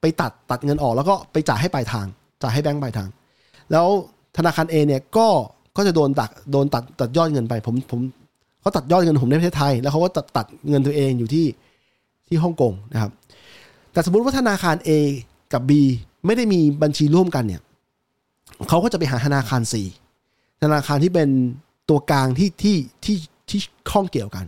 [0.01, 2.05] ไปตัดตัดเงินออกแล้วก็ไปจ่ายให้ปลายทาง
[2.41, 3.09] จ่ายให้แบงค์ปลายทาง
[3.71, 3.87] แล้ว
[4.37, 5.27] ธนาคารเอเนี่ยก็
[5.77, 7.99] ก็จะโดนตัดโดนตัดตัดยอดเงินไป ผมผม
[8.61, 11.45] เขาตัดยอดเงินผมในประเทศไทย แล้วเขาก็ตัดตัดเงินตัวเองอยู่ที่
[12.27, 13.11] ที่ฮ่องกงนะครับ
[13.91, 14.89] แต่สมมติว่าธนาคาร A
[15.53, 15.71] กับ B
[16.25, 17.61] ไม่ได้มีบัญชีร่วมกันเนี่ย
[18.69, 19.73] เขาก็จะไปหาธนาคาร C
[20.63, 21.29] ธนาคารที่เป็น
[21.89, 23.17] ตัวกลางที่ที่ที่
[23.49, 24.45] ที่ข้องเกี่ยวกัน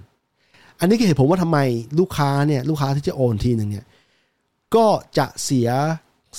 [0.79, 1.59] อันนี้คือเหตุผลว่าทำไม
[1.99, 3.85] ลูกค้าเนี่ยลูกค้าที่จะโอนทีหนึ่งเนี่ย
[4.75, 4.85] ก็
[5.17, 5.69] จะเสีย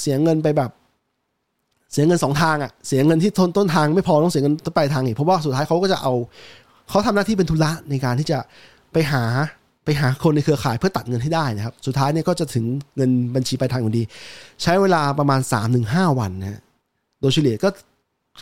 [0.00, 0.70] เสียเงินไปแบบ
[1.94, 6.12] เสียเงินสองทางอะเสียเงินที่ต้นต้นทางไม่พอต้องเสียเงินต้นปลายทางอีกเพราะว่าสุดท้ายเขาก็จะเอา
[6.88, 8.38] เขาทำหน้าที่เป็นธุระในการที่จะ
[8.92, 9.22] ไปหา
[9.84, 12.64] ไปหาคนในเครือข่ายเพื่อตัดเงินให้ได้นะครับ สุดท้ายเนี่ยก็จะถึง
[12.96, 14.02] เงินบัญชีปลายทางอยู่ดี
[14.62, 16.60] ใช้เวลาประมาณ3าถึงหวันนะ
[17.20, 17.68] โดยเฉลี่ยก็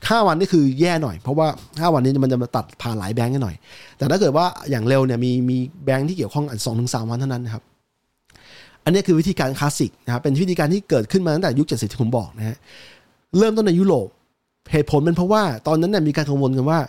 [0.09, 1.47] ห้าวันนี่คือแย่หน่อย เพราะว่า
[1.81, 3.57] ห้าวันนี้มันจะมาตัดผ่านหลายแบงก์กันหน่อย
[3.99, 7.63] แต่ถ้าเกิดว่าอย่างเร็วเนี่ยมีมีแบงก์ที่เกี่ยวข้องอันสองถึงสามวันเท่านั้นนะครับ
[8.85, 12.57] อันนี้คือวิธีการคลาสสิกนะครับเป็นวิธีการที่เกิดขึ้นมาตั้งแต่ยุค70ที่ผมบอกนะฮะ
[13.39, 14.09] เริ่มต้นในยุโรป
[14.73, 16.81] เหตุผลเป็นเพราะว่าตอนนั้นเนี่ยมีการกังวลกันว่า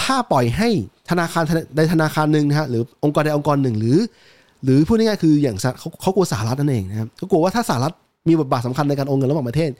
[0.00, 0.68] ถ้าปล่อยให้
[1.10, 1.42] ธนาคาร
[1.76, 3.98] ใดธนาคารหนึ่งนะฮะหรือองค์กรใดองค์กรหนึ่งหรือ
[4.64, 7.92] หรือพูดง่ายๆคืออย่างเขาเขากลัวสหรัฐนั่นเองนะครับเขากลัวว่าถ้าสหรัฐ
[8.28, 9.70] มีบทบาทสำคัญในการโอนเงินระหว่างประเทศ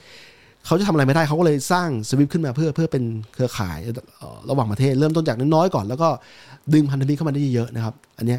[0.67, 3.79] เขาจะทำอะไรไม่ได้เขาก็เลยสร้างสวิฟขึ้นมาเพื่อเพื่อเป็นเครือข่าย
[4.51, 6.09] ระหว่างประเทศ เริ่มต้นจากน้อยๆก่อน แล้วก็
[6.75, 8.37] ดึงพันธมิตรเข้ามาได้เยอะๆนะครับ อันนี้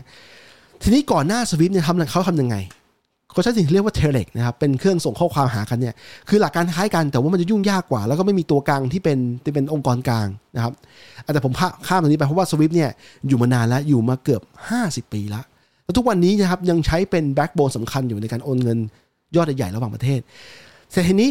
[0.84, 2.56] ทีนี้ก่อนหน้า SWIFT เนี่ยทำเขาทำยังไง
[3.32, 5.94] เขาใช้สิ่งที่เรียกว่า telex นะครับเป็นเครื่องส่งข้อความหากันเนี่ย
[6.30, 10.74] คือหลักการคล้ายกันแต่ว่ามันจะยุ่งยากกว่า แล้วก็ไม่มีตัวกลางที่เป็นที่เป็นองค์กรกลางนะครับ
[11.34, 11.54] แต่ผม
[11.88, 12.90] ข้ามตรงนี้ไปเพราะว่า SWIFT เนี่ย
[13.28, 14.42] อยู่มานานแล้วอยู่มาเกือบ
[14.78, 15.44] 50 ปีแล้ว
[15.84, 18.78] แล้วทุกวันนี้นะครับยังใช้เป็น backbone สำคัญอยู่ในการโอนเงิน
[19.36, 20.20] ยอดใหญ่ระหว่างประเทศ
[20.92, 21.30] แต่ทีนี้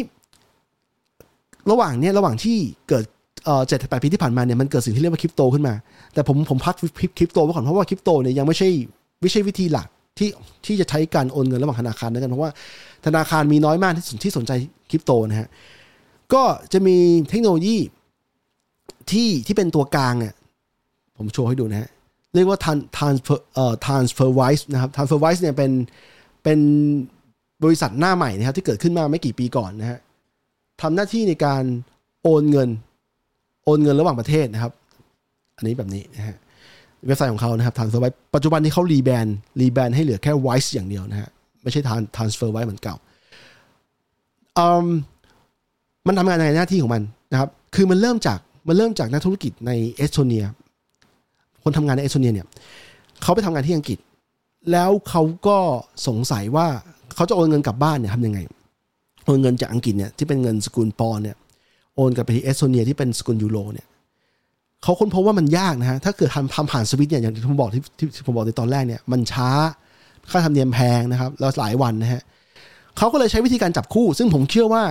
[1.71, 2.57] ระหว่างเนี้ยระหว่างที่
[2.89, 3.05] เกิด
[3.67, 5.73] เจ็ดแปดปีที่ผ่านมาเนี่ยมันเกิดสิ่งที่เรียกว่าคริปโตขึ้นมา
[6.13, 6.75] แต่ผมผมพัก
[7.17, 8.69] คริปโตไว้ก่อนเพราะว่าคริปโตเนี่ยยังไม่ใช่
[9.21, 10.29] ไม่ใช่วิธีหลัก ที่
[10.65, 12.51] ที่จะใช้การโอนเงินระหว่างธนาคารนะกันเพราะว่า
[13.05, 14.51] ธนาคารมีน้อยมากที่ที่สนใจ
[14.89, 15.49] คริปโตนะฮะ
[16.33, 16.43] ก็
[16.73, 16.97] จะมี
[17.29, 17.77] เทคโนโลยี
[19.11, 20.33] ที่ที่เป็นตัวกลางเนี่ย
[21.17, 21.89] ผมโชว์ให้ดูนะฮะ
[22.35, 22.59] เรียกว่า
[22.97, 25.71] transfer เอ่อ transferwise นะครับ transferwise เนี่ยเป็น
[26.43, 26.59] เป็น
[27.63, 29.99] บริษัทหน้าใหม่นะครับที่เกิดขึ้นมาไม่กี่ปีก่อนนะฮะ
[30.81, 31.63] ทำหน้าที่ในการ
[32.23, 32.69] โอนเงิน
[33.65, 34.73] โอนเงินระหว่างประเทศนะครับ
[35.57, 36.37] อันนี้แบบนี้นะฮะ
[37.07, 41.29] เว็บไซต์ของเขานะครับ transfer ไว้ปัจจุบันนี้เขา rebrand rebrand ให้เหลือแค่ Wise อย่างเดียวนะฮะ
[41.63, 41.81] ไม่ใช่
[42.17, 42.95] transfer ไว้เหมือนเก่า
[46.07, 50.45] มันทำงานในหน้าที่ของมันนะครับ คือมันเริ่มจากมันเริ่มจากนักธุรกิจในเอสโตเนีย
[51.63, 52.47] คนทำงานในเอสโตเนียเนี่ย
[53.21, 53.97] เขาไปทำงานที่อังกฤษ
[54.71, 55.57] แล้วเขาก็
[56.07, 56.67] สงสัยว่า
[57.15, 58.39] เขาจะโอนเงินกลับบ้านเนี่ยทำยังไง
[59.25, 61.37] โอนเงินจากอังกฤษเนี่ยที่เป็นเงินสกุลปอนเนี่ย
[61.95, 63.87] โอนกลับไปที่เอสโตเนียที่เป็นสกุลยูโรเนี่ย
[64.83, 67.81] เขาค้นพบว่ามันยากนะฮะ ถ้าเกิดทำทำผ่านสวิตเนี่ยอย่างที่ผมบอกที่
[68.15, 69.49] ที่ผมบอกในตอนแรกเนี่ยมันช้า
[70.31, 72.21] ค่าธรรมเนียมแพงนะครับแล้วหลายวันนะฮะ
[72.97, 74.83] เขาก็เลยใช้วิธีการจับคู่ ซึ่งผมเชื่อว่า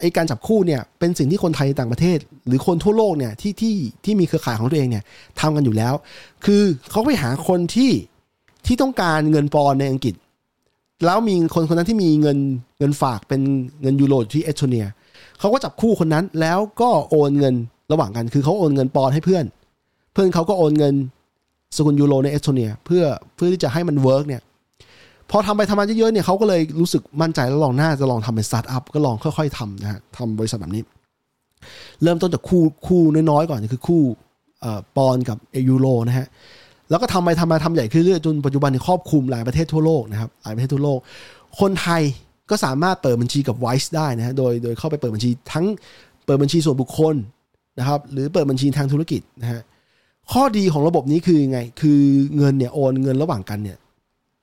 [0.00, 5.04] ไอการจับคู่เนี่ยเป็นสิ่งที่คนไทยต่างประเทศ หรือคนทั่วโลกเนี่ยที่ที่ที่มีเครือข่ายของตัวเองเนี่ย
[5.40, 5.94] ทำกันอยู่แล้ว
[6.44, 7.90] คือเขาไปหาคนที่
[8.66, 10.14] ที่ต้องการเงินปอนด์ในอังกฤษ
[11.04, 12.38] แล้วมีคนคนนั้นที่มีเงิน
[12.78, 13.40] เงินฝากเป็น
[13.82, 14.86] เงินยูโรที่เอสโตเนีย
[15.38, 17.54] เขาก็จับคู่คนนั้นแล้วก็โอนเงิน
[17.92, 19.44] ระหว่างกันคือเขาโอนเงินปอนด์ให้เพื่อน
[20.12, 20.94] เพื่อนเขาก็โอนเงิน
[21.76, 23.02] สกุลยูโรในเอสโตเนีย เพื่อ
[23.34, 24.42] เพื่อที่จะให้มัน work เนี่ย
[25.30, 30.82] พอทำไปทำมาเยอะๆเนี่ยเขาก็เลยรู้สึกมั่นใจแล้วลองน่าจะลองทำเป็นสตาร์ทอัพก็ลองค่อยๆทำนะฮะทำบริษัทแบบนี้
[32.02, 34.02] เริ่มต้นจากคู่คู่น้อยๆก่อนคือคู่
[34.96, 36.26] ปอนกับเอยูโรนะฮะ
[36.90, 40.98] แล้วก็ทำไปทำมาทำใหญ่ขึ้นเรื่อยจนปัจจุบันครอบคลุมหลายประเทศทั่วโลกนะครับหลายประเทศทั่วโลก
[41.60, 42.02] คนไทย
[42.50, 45.64] ก็สามารถเปิดบัญชีกับ Wise ได้นะฮะโดยโดยเข้าไปเปิดบัญชีทั้ง
[46.24, 47.14] เปิดบัญชีส่วนบุคคล
[47.78, 49.62] นะครับหรือเปิดบัญชีทางธุรกิจนะฮะ
[50.32, 52.00] ข้อดีของระบบนี้คือไง คือ
[52.36, 53.78] เงินเนี่ยโอนเงินระหว่างกันเนี่ย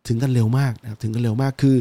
[0.08, 1.76] ถึงกันเร็วมากนะครับถึงกันเร็วมากคือ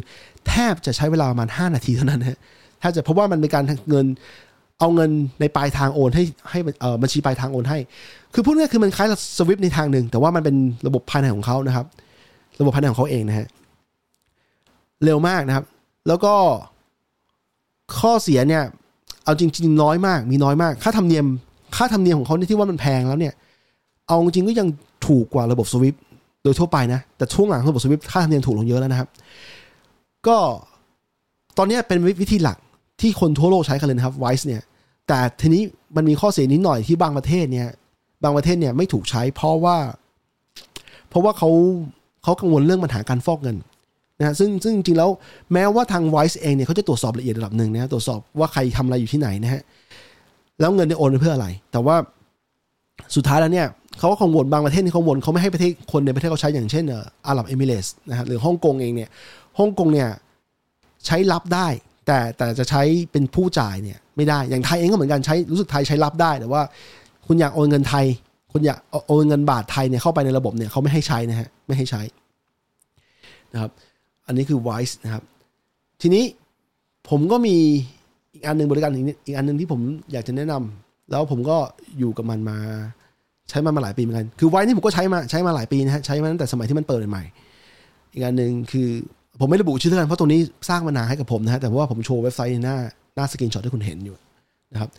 [0.48, 2.38] แทบจะใช้เวลาประมาณ 5 นาทีเท่านั้นฮะ
[2.82, 4.06] ถ้าจะเพราะว่ามันเป็นการเงิน
[4.78, 5.10] เอาเงิน
[5.40, 6.58] ในปลายทางโอนให้ให้
[7.02, 7.78] บัญชีปลายทางโอนให้
[8.34, 9.08] คือพูดง่ายคือมันคล้าย
[9.38, 11.86] สวิฟในทางหนึ่ง แต่ว่ามันเป็นระบบภายในของเขานะครับ
[12.60, 13.48] ระบบภายในของเขาเองนะฮะ
[15.04, 15.64] เร็วมากนะครับ
[16.08, 16.34] แล้วก็
[17.98, 18.64] ข้อเสียเนี่ย
[19.24, 21.26] เอาจริง ๆ น้อยมาก มีน้อยมาก ค่าธรรมเนียม
[21.76, 23.34] ค่าธรรมเนียมของเขาที่ว่ามันแพงแล้วเนี่ย
[24.08, 24.68] เอาจริงก็ยัง
[25.06, 25.94] ถูกกว่าระบบสวิฟ
[26.42, 29.08] โดยทั่วไปนะ แต่ช่วงหลังระบบสวิฟค่าธรรมเนียมถูกลงเยอะแล้วนะครับ
[30.26, 30.36] ก็
[31.58, 32.58] ตอนนี้เป็นวิธีหลัก
[33.00, 34.62] ที่คนทั่วโลกใช้กันเลยนะครับไวส์เนี่ย
[35.08, 35.62] แต่ทีนี้
[35.96, 37.68] มันมีข้อเสียนิดหน่อยที่บางประเทศเนี่ย
[38.22, 39.76] บางประเทศเนี่ยไม่ถูกใช้เพราะว่า
[41.08, 41.50] เพราะว่าเขา
[42.22, 43.56] เขากังวลเรื่องปัญหาการฟอกเงิน
[44.20, 45.10] นะซึ่งซึ่งจริงๆแล้ว
[45.52, 49.62] แม้ว่าทาง Wise เองเนี่ยเขาจะตรวจสอบละเอียดระดับหนึ่งนะตรวจสอบว่าใครทำอะไรอยู่ที่ไหนนะฮะ
[50.60, 51.96] แล้วเงินเนี่ยโอนไปเพื่ออะไร แต่ว่า
[53.16, 53.66] สุดท้ายแล้วเนี่ย
[53.98, 56.84] เขาก็กังวลบางประเทศที่กังวลเขาไม่ให้ประเทศคนในประเทศเขาใช้อย่างเช่น
[57.26, 59.08] อาหรับเอมิเรสนะครับหรือฮ่องกงเองเนี่ย
[59.58, 60.08] ฮ่องกงเนี่ย
[61.06, 61.68] ใช้รับได้
[62.06, 66.62] แต่แต่จะใช้เป็นผู้จ่ายเนี่ยไม่ได้อย่างไทยเองก็เหมือนกันใช้รู้สึกไทยใช้รับได้แต่ว่า
[67.26, 68.06] คุณอยากโอนเงินไทย
[68.52, 72.02] คุณอยากโอนเงินบาทไทยเนี่ยเข้าไปในระบบเนี่ยเขาไม่ให้ใช้นะฮะไม่ให้ใช้
[73.52, 73.70] นะครับ
[74.30, 75.22] อันนี้คือ Wise นะครับ
[76.02, 76.24] ทีนี้
[77.08, 77.56] ผมก็มี
[78.34, 78.90] อีกอันหนึ่งบริการ
[79.26, 79.80] อีกอันหนึ่งที่ผม
[80.12, 81.56] อยากจะแนะนำแล้วผมก็
[81.98, 82.58] อยู่กับมันมา
[83.48, 87.24] ใช้มันมาหลายปีเหมือนกัน คือไว้นี่ผมก็ใช้มาใช้มาหลายปีนะฮะใช้มาตั้งแต่สมัยที่มันเปิดใหม่
[88.12, 88.88] อีกอันหนึ่งคือ
[89.40, 92.76] ผมไม่ระบุชื่อแล้วกันเพราะตัวนี้สร้างตำนานให้กับผมนะฮะแต่ว่าผมโชว์เว็บไซต์หน้า
[93.16, 94.16] หน้า screenshot ที่คุณเห็นอยู่
[94.72, 94.90] นะครับ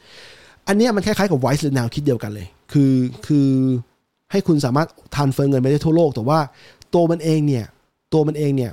[0.68, 2.94] อันนี้มันคล้ายๆกับ Wise หรือแนวคิดเดียวกันเลย คือ
[3.28, 3.50] คือ
[4.32, 6.40] ให้คุณสามารถ transfer เงินไปได้ทั่วโลก แต่ว่า
[6.94, 7.66] ตัวมันเองเนี่ย
[8.14, 8.72] ตัวมันเองเนี่ย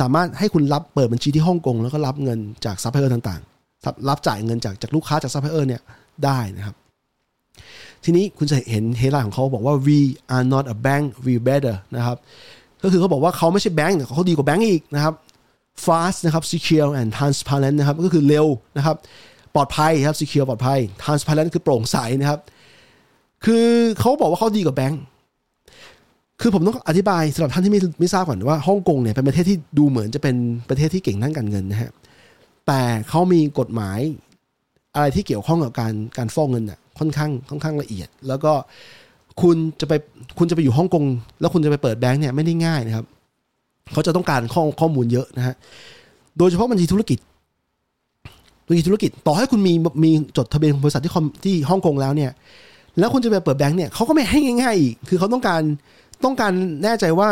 [0.00, 5.82] สามารถให้คุณรับเปิดบัญชีที่ฮ่องกงแล้วก็รับเงินจากซัพพลายเออร์ต่างๆ รับจ่ายเงินจากจากลูกค้าจากซัพพลายเออร์เนี่ย
[6.24, 6.76] ได้นะครับ
[8.04, 9.98] ทีนี้คุณจะเห็นเฮลาของเขาบอกว่า we
[10.34, 12.16] are not a bank we better นะครับ
[12.82, 15.14] ก็คือเขาบอกว่าเขาไม่ใช่แบงก์แต่เขาดีกว่าแบงก์อีกนะครับ
[15.86, 18.96] fast นะครับ secure and transparent นะครับ ก็คือเร็วนะครับ
[19.54, 22.40] ปลอดภัยครับ secure ปลอดภัย transparent คือโปร่งใสนะครับ
[23.44, 23.66] คือ
[24.00, 25.00] เขาบอกว่าเขาดีกว่าแบงก์
[26.42, 30.36] คือผมต้องอธิบายสำหรับท่านที่ไม่ไม่ทราบก่อนว่าฮ่องกงเนี่ยเป็นประเทศที่ดูเหมือนจะเป็น
[30.68, 31.90] ประเทศที่เก่งด้านการเงินนะฮะ
[32.66, 33.98] แต่เขามีกฎหมาย
[34.94, 38.52] อะไรที่เกี่ยวข้องกับการการฟอกเงินน่ะค่อนข้างค่อนข้างละเอียด แล้วก็
[39.42, 39.92] คุณจะไป
[40.38, 41.04] คุณจะไปอยู่ฮ่องกง
[41.40, 43.06] แล้วคุณจะไปเปิดแบงก์เนี่ยไม่ได้ง่ายนะครับ
[43.92, 45.54] เขาจะต้องการข้อข้อมูลเยอะนะฮะ
[46.38, 47.18] โดยเฉพาะบัญชีธุรกิจ
[48.66, 49.72] บัญชีธุรกิจ ต่อให้คุณมี
[50.04, 51.12] มีจดทะเบียนบริษัทที่
[51.44, 52.30] ที่ฮ่องกงแล้วเนี่ย
[52.98, 55.62] แล้วคุณจะไปเปิดแบงก์เนี่ยเขาก็ไม่ให้ง่ายๆอีกคือเขาต้องการ
[56.24, 57.28] ต้องการแน่ใจว่า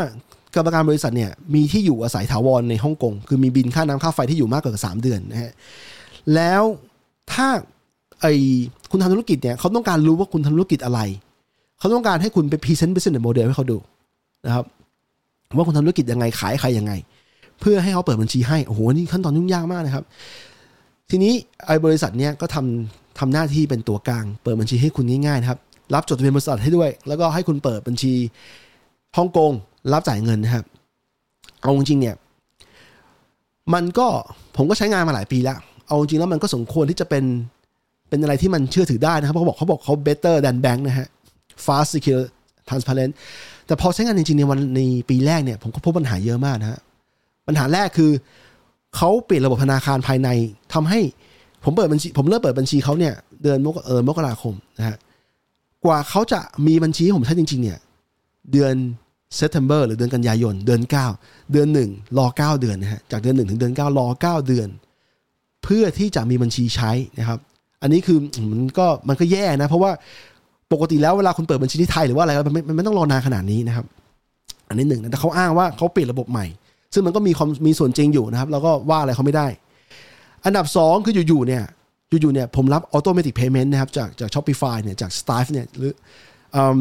[0.54, 5.52] กรรมการบริษัทเนี่ยมีที่อยู่อาศัยถาวรในฮ่องกงคือมีบินค่าน้ำค่าไฟที่อยู่มากกว่าสามเดือนนะฮะ
[6.34, 6.62] แล้ว
[7.32, 7.48] ถ้า
[8.20, 8.26] ไอ
[8.90, 11.00] คุณทำธุรกิจเนี่ยเขาต้องการรู้ว่าคุณทำธุรกิจอะไร
[11.78, 13.78] เขาต้องการให้คุณไปพรีเซนต์ business model ให้เขาดู
[14.46, 14.64] นะครับ
[15.56, 16.92] ว่าคุณทำธุรกิจยังไงขายใครยังไง
[17.60, 20.04] เพื่อให้เขาเปิดบัญชีให้ โอ้โหนี่ขั้นตอนยุ่งยากมากนะครับ
[21.10, 21.32] ทีนี้
[21.66, 25.58] ไอ้บริษัทเนี้ยก็ทำทำหน้าที่เป็นตัวกลาง เปิดบัญชีให้คุณง่ายๆนะครับ
[25.94, 28.12] รับจดทะเบียนบริษัทให้ด้วย แล้วก็ให้คุณเปิดบัญชี
[29.16, 29.52] ฮ่องกง
[29.92, 30.64] รับจ่ายเงินนะครับ
[31.62, 32.16] เอาจริงๆเนี่ย
[33.74, 34.06] มันก็
[34.56, 37.24] ผมก็ใช้งานมาหลายปีแล้ว เอาจริงแล้วมันก็สมควรที่จะเป็น
[38.08, 41.08] เป็นอะไรที่มันเชื่อถือได้นะครับ เพราะเขาบอกเขาบอกเขา better than bank นะฮะ
[41.64, 42.24] fast secure
[42.68, 43.12] transparent
[43.66, 46.80] แต่พอใช้งานจริงๆในวันในปีแรกเนี่ย ผมก็พบปัญหาเยอะมากนะฮะ
[47.46, 48.10] ปัญหาแรกคือ
[48.96, 50.28] เขาเปลี่ยนระบบธนาคารภายใน
[50.74, 51.00] ทำให้
[51.64, 54.96] ผมเปิดบัญชี ผมเริ่มเปิดบัญชีเขาเนี่ย เดือนมกเออมกราคมนะฮะ
[55.84, 57.78] กว่าเขาจะมีบัญชีผมใช้จริง ๆ เนี่ย
[58.52, 58.74] เดือน
[59.36, 60.80] เซ p เ e มเบอร์หรือเดือนกันยายน เดือน
[61.16, 64.68] 9 เดือน 1 รอ 9 เดือนนะฮะจากเดือน 1 ถึงเดือน 9 รอ 9 เดือน
[65.64, 67.38] เพื่อที่จะมีบัญชีใช้นะครับ
[67.82, 68.18] อันนี้คือ
[68.50, 69.90] มันก็มันก็แย่นะ เพราะว่า
[70.72, 73.86] ปกติแล้วเวลาคุณเปิดบัญชีที่ไทยหรือว่าอะไรมันไม่มันไม่ต้องรอนานขนาดนี้นะครับ
[74.68, 76.46] อันนี้หนึ่งนะแต่เขาอ้างว่าเขาเปลี่ยนระบบใหม่
[76.94, 79.46] ซึ่งมันก็มีความมีส่วนจริงอยู่นะครับ แล้วก็ว่าอะไรเขาไม่ได้
[80.44, 81.62] อันดับ 2 คืออยู่ๆเนี่ย
[82.20, 85.92] อยู่ๆเนี่ยผมรับ automatic payment นะครับจากจาก Shopify เนี่ยจาก Stripe เนี่ยหรือ
[86.54, 86.78] อืม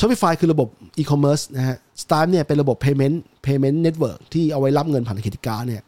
[0.00, 5.82] Shopify คือระบบ e-commerce นะฮะ Stripe เนี่ยเป็นระบบ payment payment network ที่เอาไว้รับเงินผ่าน credit card เนี่ย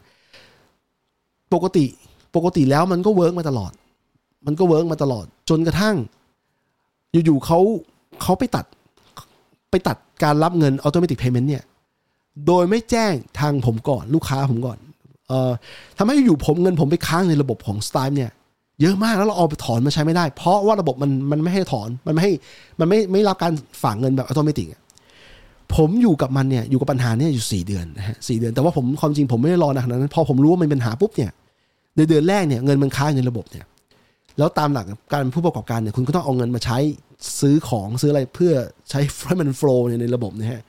[1.53, 1.85] ปกติ
[2.35, 3.71] ปกติแล้วมันก็ work มาตลอด
[4.45, 5.95] มันก็ work มาตลอด จนกระทั่ง
[7.25, 7.59] อยู่ๆเขา
[8.21, 8.65] เขาไปตัด
[9.71, 11.63] ไปตัดการรับเงิน automatic payment เนี่ย
[12.47, 14.77] โดยไม่แจ้งทางผมก่อนลูกค้าผมก่อน
[15.27, 15.51] เอ่อ
[15.97, 18.31] ทำให้อยู่ผมเงินผมไปค้างในระบบของ Stripe เนี่ย
[18.81, 22.31] เยอะมากแล้วเราเอาไปถอนมาใช้ไม่ได้ เพราะว่าระบบมันมันไม่ให้ถอนมันไม่ให้
[22.79, 24.65] มันไม่ไม่รับการฝากเงินแบบอัตโนมัติ
[25.75, 31.31] ผมอยู่กับมันเนี่ยอยู่กับปัญหาเนี่ยอยู่สี่เดือนนะฮะสี่เดือนแต่ว่าผมความจริงผมไม่ได้รอนานขนาดนั้นพอผมรู้ว่ามันเป็นปัญหาปุ๊บเนี่ย
[31.97, 33.65] ในเดือนแรกเนี่ยเงินมันค้างอยู่ในระบบเนี่ย
[34.37, 36.77] แล้วตามหลักการผู้ประกอบการเนี่ยคุณก็ต้องเอาเงินมาใช้
[37.39, 38.53] ซื้อของซื้ออะไรเพื่อ
[38.89, 40.61] ใช้ให้มัน flow ในระบบนะฮะ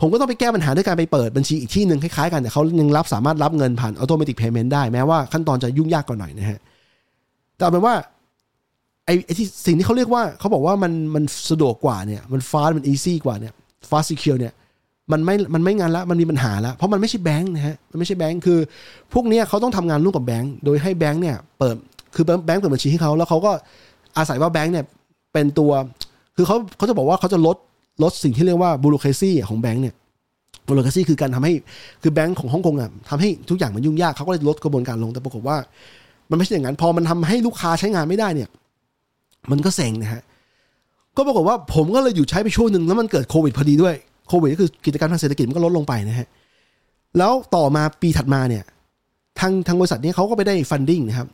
[0.00, 6.58] ผมก็ต้องไปแก้ปัญหาด้วยการไปเปิดบัญชีอีกที่หนึ่งคล้ายๆกันแต่เขายังรับสามารถรับเงินผ่านอัตโนมัติ payment ได้แม้ว่าขั้นตอนจะยุ่งยากกว่าหน่อยนะฮะ
[7.56, 7.94] แต่เอาเป็นว่า
[9.06, 13.52] ไอ้ที่สิ่งที่เขาเรียกว่าเขาบอกว่ามันมันสะดวกกว่าเนี่ยมัน fast มัน easy กว่าเนี่ย
[13.90, 14.52] fast secure เนี่ย
[15.12, 18.58] มันไม่มันไม่งานละมันมีปัญหาละเพราะมันไม่ใช่แบงค์นะฮะมันไม่ใช่แบงค์คือ
[19.12, 21.76] พวกเนี้ยเขาต้องทำงานร่วมกับแบงค์โดยให้แบงค์เนี่ยเปิด
[22.14, 23.52] คือแบงค์เปิดบัญชีให้เขาแล้วเขาก็
[24.16, 24.84] อาศัยว่าแบงค์เนี่ย
[25.32, 25.72] เป็นตัว
[26.36, 27.56] คือเขาเขาจะบอกว่าเขาจะลด
[28.02, 29.94] ลดสิ่งที่เรียกว่า bureaucracy ของแบงค์เนี่ย
[30.66, 31.52] bureaucracy คือการทำให้
[32.02, 35.56] คือแบงค์ของฮ่องกงอะทำให้ทุกอย่างมันยุ่งยากเขาก็เลยลดกระบวนการลงแต่ปรากฏว่า
[36.30, 38.48] มันไม่ใช่อย่างนั้น พอมันทำให้ลูกค้าใช้งานไม่ได้เนี่ย
[39.50, 40.22] มันก็เซ็งนะฮะ
[41.16, 43.94] ก็ปรากฏว่าผมก็เลยอยู่ใช้ไปช่วงหนึ่งแล้วมันเกิดโควิดพอดีด้วย
[44.28, 46.28] โควิดก็คือกิจการทางเศรษฐกิจมันก็ลดลงไปนะฮะ
[47.18, 48.64] แล้วต่อมาปีถัดมาเนี่ย
[49.38, 51.28] ทางทางบริษัทนี้เขาก็ไปได้ funding นะครับ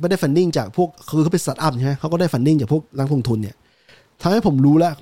[0.00, 3.56] ไม่ได้ funding จากพวกคือเขาเป็นสตาร์ทอัพใช่ไหมเขาก็ได้ funding จากพวกนักลงทุนเนี่ย
[4.22, 4.94] ทำให้ผมรู้แล้ว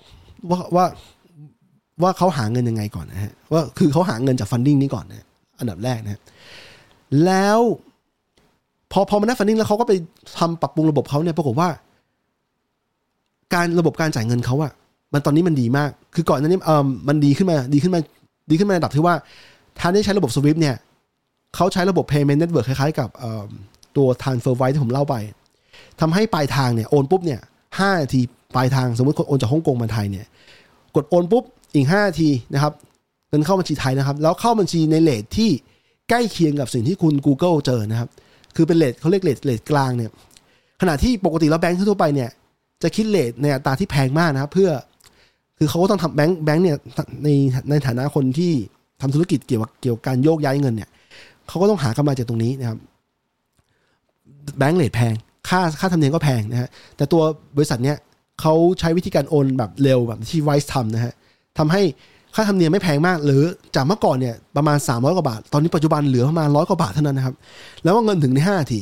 [0.51, 0.85] ว่าว่า
[2.03, 5.27] ว่าเขาหาเงินยังไงก่อนนะฮะว่าคือเขาหาเงินจาก funding นี้ก่อนนะ
[5.59, 6.21] อันดับแรกนะฮะ
[7.25, 7.61] แล้ว
[8.99, 9.93] อพอมันได้ funding แล้วเขาก็ไป
[10.39, 11.69] ทำปรับปรุงระบบเขาเนี่ยปรากฏว่า
[13.55, 14.73] การระบบการจ่ายเงินเขาอะ
[15.13, 18.01] มันตอนนี้มันดีมาก คือก่อนหน้านี้เออมันดีขึ้นมาดีขึ้นมา
[18.51, 19.15] ดีขึ้นมาในระดับที่ว่า
[19.79, 20.77] ถ้าได้ใช้ระบบ Swift เนี่ย
[21.55, 23.09] เขาใช้ระบบ payment network คล้ายๆ กับ
[23.97, 25.15] ตัว transfer wire ที่ผมเล่าไป
[26.01, 27.41] ทำให้ปลายทางเนี่ยโอนปุ๊บเนี่ย
[27.79, 28.21] ห้านาที
[28.55, 30.27] ปลายทางสมมติคนโอนจากฮ่องกงมาไทยเนี่ย
[30.95, 32.73] กดโอนปุ๊บอีกห้านาทีนะครับ
[33.29, 35.51] เงินเข้าบัญชีไทยนะครับ แล้วเข้าบัญชีในเลทที่
[36.11, 38.09] ใกล้เคียงกับสิ่งที่คุณ Google เจอนะครับ
[38.57, 40.11] คือเป็น rate เขาเรียก rate rate กลางเนี่ย
[40.81, 42.31] ขณะที่ปกติแล้วแบงค์ทั่วไปเนี่ย
[42.83, 44.71] จะคิด rate ในอัตราที่แพงมากนะครับเพื่อ
[45.59, 46.77] คือเขาก็ต้องทำแบงค์แบงค์เนี่ย
[47.25, 47.29] ใน
[47.71, 48.53] ในฐานะคนที่
[49.01, 50.91] ทำธุรกิจเกี่ยวกับเกี่ยวกับการโยกย้ายเงินเนี่ย
[51.49, 52.79] เขาก็ต้องหากำไรจากตรงนี้นะครับ
[54.59, 55.15] แบงค์ rate แพง
[55.49, 57.23] ค่าค่าธรรมเนียมก็แพงนะฮะแต่ตัว
[57.57, 57.97] บริษัทเนี้ย
[58.41, 61.13] เขาใช้วิธีการโอนแบบเร็วแบบที่ Wise ทำนะฮะ
[61.59, 61.83] ทำให้
[62.37, 63.43] ค่าธรรมเนียมไม่แพงมาก หรือ
[63.75, 67.35] จากเมื่อก่อนเนี่ยประมาณ 300 กว่าบาท ตอนนี้ปัจจุบันเหลือประมาณร้อยกว่าบาทเท่านั้นนะครับ
[67.85, 68.81] แล้วก็เงินถึงใน5นาที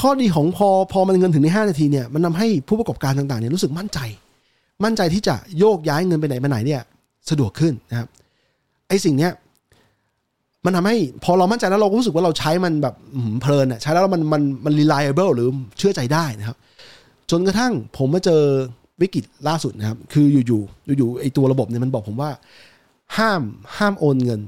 [0.00, 3.98] ข้อดีของพอพอมันเงินถึงใน 5 นาทีเนี่ยมันทาให้ผู้ประกอบการต่างๆเนี่ยรู้สึกมั่นใจ
[4.84, 6.82] มั่นใจที่จะโยกย้ายเงินไปไหนมาไหนเนี่ย
[7.30, 8.08] สะดวกขึ้นนะครับ
[8.88, 9.32] ไอ้สิ่งเนี้ย
[10.64, 12.94] มันทำให้พอเรามั่นใจแล้วเราก็รู้สึกว่าเราใช้มันแบบ
[13.40, 16.56] เพลินอะใช้แล้วมันมันมัน reliable หรือเชื่อใจได้นะครับ
[17.30, 18.42] จนกระทั่งผมมาเจอ
[19.02, 22.30] วิกฤตล่าสุดนะครับ คืออยู่ๆอยู่ๆไอ้ตัวระบบเนี่ยมันบอกผมว่า
[23.18, 23.42] ห้าม
[23.78, 24.40] ห้ามโอนเงิน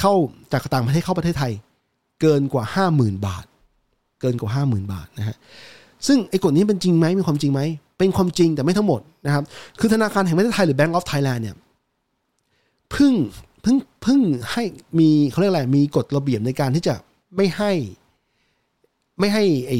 [0.00, 0.12] เข้า
[0.52, 1.52] จากต่างประเทศเข้าประเทศไทย
[2.20, 3.44] เกินกว่าห้าหมื่นบาท
[4.20, 5.36] เกินกว่าห้าหมื่นบาทนะฮะ
[6.06, 7.60] ซึ่งไอ้กฎนี้เป็นจริงไหมมีความจริงไหม
[7.98, 9.44] เป็นความจริงแต่ไม่ทั้งหมดนะครับ
[9.80, 11.56] คือธนาคารแห่งประเทศไทยหรือ Bank of Thailand เนี่ย
[12.90, 13.12] เพิ่ง
[13.62, 14.20] เพิ่งเพิ่ง
[14.52, 14.62] ให้
[14.98, 16.94] มีเขาเรียกอะไรมีกฎระเบียบในการที่จะ
[17.36, 17.72] ไม่ให้
[19.18, 19.72] ไม่ให้ไอ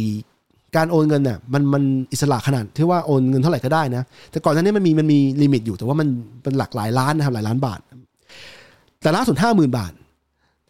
[0.76, 6.08] การโอนเงินเนี่ยมันมันอิสระขนาดที่ว่าโอนเงินเท่าไหร่ก็ได้นะ แต่ก่อนหน้านี้มันมีมันมี limit อยู่แต่ว่ามัน
[6.42, 7.80] เป็นหลักหลายล้านนะครับหลายล้านบาท
[9.02, 9.92] แต่ล่าสุดห้าหมื่นบาท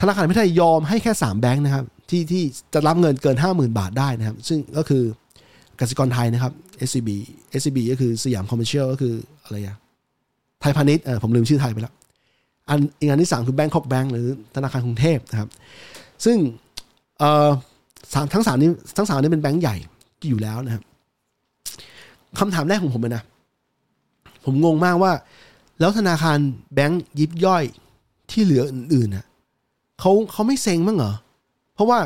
[0.01, 2.43] ธนาคารแห่งไทยยอมให้แค่สามแบงค์นะครับที่ที่
[2.75, 5.03] จะรับเงินเกินห้าหมื่นบาทได้นะครับ ซึ่งก็คือ
[5.81, 6.53] กสิกรไทยนะครับ
[6.89, 7.09] SCB
[7.61, 9.79] SCB ก็คือ Siam Commercial ก็คืออะไรอะ
[10.61, 11.95] ไทยพาณิชย์เออผมลืมชื่อไทยไปแล้ว
[12.69, 15.49] อันอีกอันที่สามคือ Bangkok Bank หรือธนาคารกรุงเทพนะครับ
[16.25, 16.37] ซึ่ง
[17.19, 17.49] เอ่อ
[18.33, 19.77] ทั้งสามนี้ทั้งสามนี้เป็นแบงก์ใหญ่
[20.29, 20.83] อยู่แล้วนะครับ
[22.39, 23.25] คำถามแรกของผมนะ
[24.45, 25.13] ผมงงมากว่า
[25.81, 26.39] แล้วธนาคาร
[26.75, 27.65] แบงก์ยิบย่อย
[28.31, 29.25] ที่เหลืออื่นๆน่ะ
[30.01, 31.13] เขาเขาไม่เซ็งมั้งเหรอ
[31.75, 31.99] เพราะว่า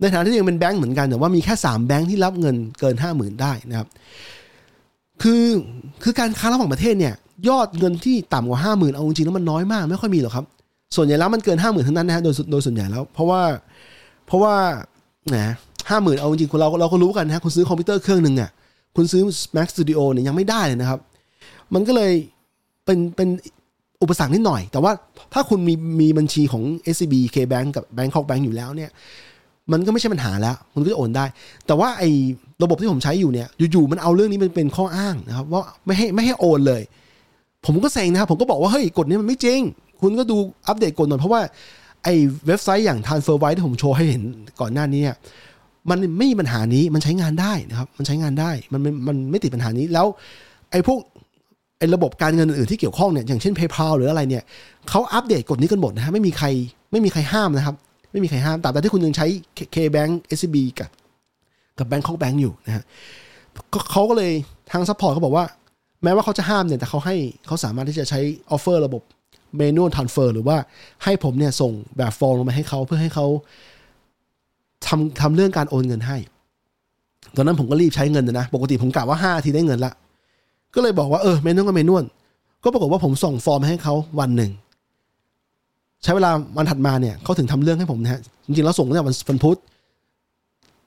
[0.00, 3.88] ในฐานะที่ยังเป็นแบงก์เหมือนกันแต่ว่ามีแค่สามแบงก์ที่รับเงินเกินห้าหมื่นได้นะครับ
[5.22, 5.44] คือ
[6.02, 7.14] คือการค้าระหว่างประเทศเนี่ย
[7.48, 10.44] ยอดเงินที่ต่ำกว่าห้าหมื่นเอาจริงๆแล้วมันน้อยมาก ไม่ค่อยมีหรอกครับ
[10.96, 13.42] ส่วนใหญ่แล้วมันเกินห้าหมื่นทั้งนั้นนะฮะโดยโดยส่วนใหญ่แล้ว เพราะว่า
[14.26, 14.54] เพราะว่า
[15.30, 15.36] แหม
[15.90, 18.50] ห้าหมื่นเอาจริงๆเราเราก็รู้กันนะคุณซื้อคอมพิวเตอร์เครื่องหนึ่งอะ
[18.96, 19.22] คุณซื้อ
[19.56, 21.00] Mac Studio เนี่ยยังไม่ได้เลยนะครับ
[21.74, 22.12] มันก็เลย
[22.84, 23.28] เป็นเป็น
[24.02, 24.92] อุปสรรคนิดหน่อย แต่ว่า
[25.32, 26.62] ถ้าคุณมีมีบัญชีของ
[26.94, 28.90] SCB KBank กับ Bangkok Bank อยู่แล้วเนี่ย
[29.72, 31.24] มันก็ไม่ใช่ปัญหาแล้วมันก็จะโอนได้
[31.66, 32.10] แต่ว่าไอ้
[32.62, 36.82] ระบบที่ผมใช้อยู่เนี่ย อยู่ๆ มันเอาเรื่องนี้เป็นเป็นข้ออ้างนะครับ ว่าไม่ให้ไม่ให้โอนเลย
[37.64, 39.60] ผมก็เซ็งนะครับ ผมก็บอกว่า เฮ้ย กฎนี้มันไม่จริง
[40.00, 40.36] คุณก็ดู
[40.68, 41.40] อัปเดตกฎหน่อยเพราะว่า
[42.06, 42.16] ไอ้
[42.46, 44.22] เว็บไซต์อย่าง TransferWise ที่ผมโชว์ให้เห็น
[44.60, 45.16] ก่อนหน้านี้เนี่ย
[45.90, 50.06] มันไม่มีปัญหานี้มันใช้งานได้นะครับ มันใช้งานได้มันมันไม่ติดปัญหานี้แล้ว
[50.70, 50.98] ไอ้พวก
[51.78, 54.42] ไอ้ระบบการเงินอื่นๆที่เกี่ยวข้องเนี่ยอย่างเช่น PayPal หรืออะไรเนี่ย
[54.90, 56.46] เขาอัปเดตกฎนี้กันหมดนะฮะไม่มีใคร
[56.92, 57.76] ไม่มีใครห้ามนะครับ
[58.12, 59.26] ไม่มีใครห้ามแต่ที่คุณยังใช้
[59.74, 60.90] K-Bank SCB กับ
[61.78, 62.84] กับ Bangkok Bank อยู่นะฮะ
[63.92, 64.32] เขาก็เลย
[64.72, 65.44] ทาง support เขาบอกว่า
[66.02, 67.16] แม้ว่าเขาจะห้ามเนี่ยแต่เขาให้
[67.46, 69.02] เขาสามารถที่จะใช้ offer ระบบ
[69.58, 70.56] manual transfer หรือว่า
[71.04, 73.26] ให้ผมเนี่ยส่งแบบฟอร์มลงมาให้เขาเพื่อให้เขา
[74.86, 76.16] ทำทำเรื่องการโอนเงินให้
[77.36, 79.92] ตอนนั้นผมก็รีบใช้เงินนะ ปกติผมกะว่าห้าทีได้เงินละ
[80.74, 81.92] ก็เลยบอกว่าเออ manual ก็ manual
[82.64, 84.50] ก็ปรากฏว่าผมส่งฟอร์มให้เขาวันหนึ่ง
[86.02, 89.58] ใช้เวลาวันถัดมาเนี่ยเขาถึงทำเรื่องให้ผมนะฮะ จริงๆแล้วส่งเนี่ยวันวันพุธ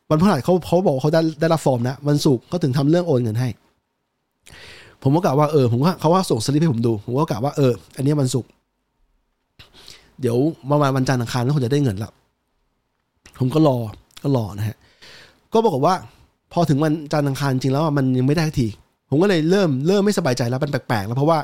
[0.10, 3.50] วันพฤหัสเขาเขาบอกเขาได้ได้รับฟอร์มนะวันศุกร์เขาถึงทำเรื่องโอนเงินให้
[5.04, 8.50] ผมก็กะว่าเออผมก็เขาว่าส่งสลิปให้ผมดู ผมก็กะว่าเออ อันนี้วันศุกร์
[10.22, 10.38] เดี๋ยว
[10.72, 12.12] ประมาณวันจันทร์อังคารก็คงจะได้เงินละ
[13.40, 13.78] ผมก็รอ
[14.24, 14.78] ก็รอนะฮะ
[15.54, 15.96] ก็บอกว่า
[16.54, 18.68] พอถึงวันจันทร์อังคารจริงแล้วมันยังไม่ได้ที
[19.10, 21.40] ผมก็เลยเริ่มเริ่มไม่สบายใจแล้วมันแปลกๆแล้วเพราะว่า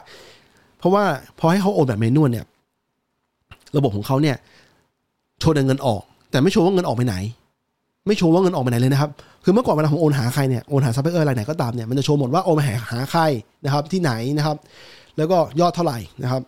[0.79, 1.03] เพราะว่า
[1.39, 2.45] พอให้เขาโอนแบบ manual เนี่ย
[3.77, 4.37] ระบบของเขาเนี่ย
[5.39, 7.15] โชว์เงินออก แต่ไม่โชว์ว่าเงินออกไปไหน
[8.07, 9.09] ไม่โชว์ว่าเงินออกไปไหนเลยนะครับ
[9.43, 13.21] คือเมื่อก่อนเวลาผมโอนหาใครเนี่ย โอนหาซัพพลายเออร์อะไรไหนก็ตามเนี่ย มันจะโชว์หมดว่าโอนมาหาใคร
[13.65, 14.57] นะครับ ที่ไหนนะครับ
[15.17, 16.41] แล้วก็ยอดเท่าไหร่นะครับ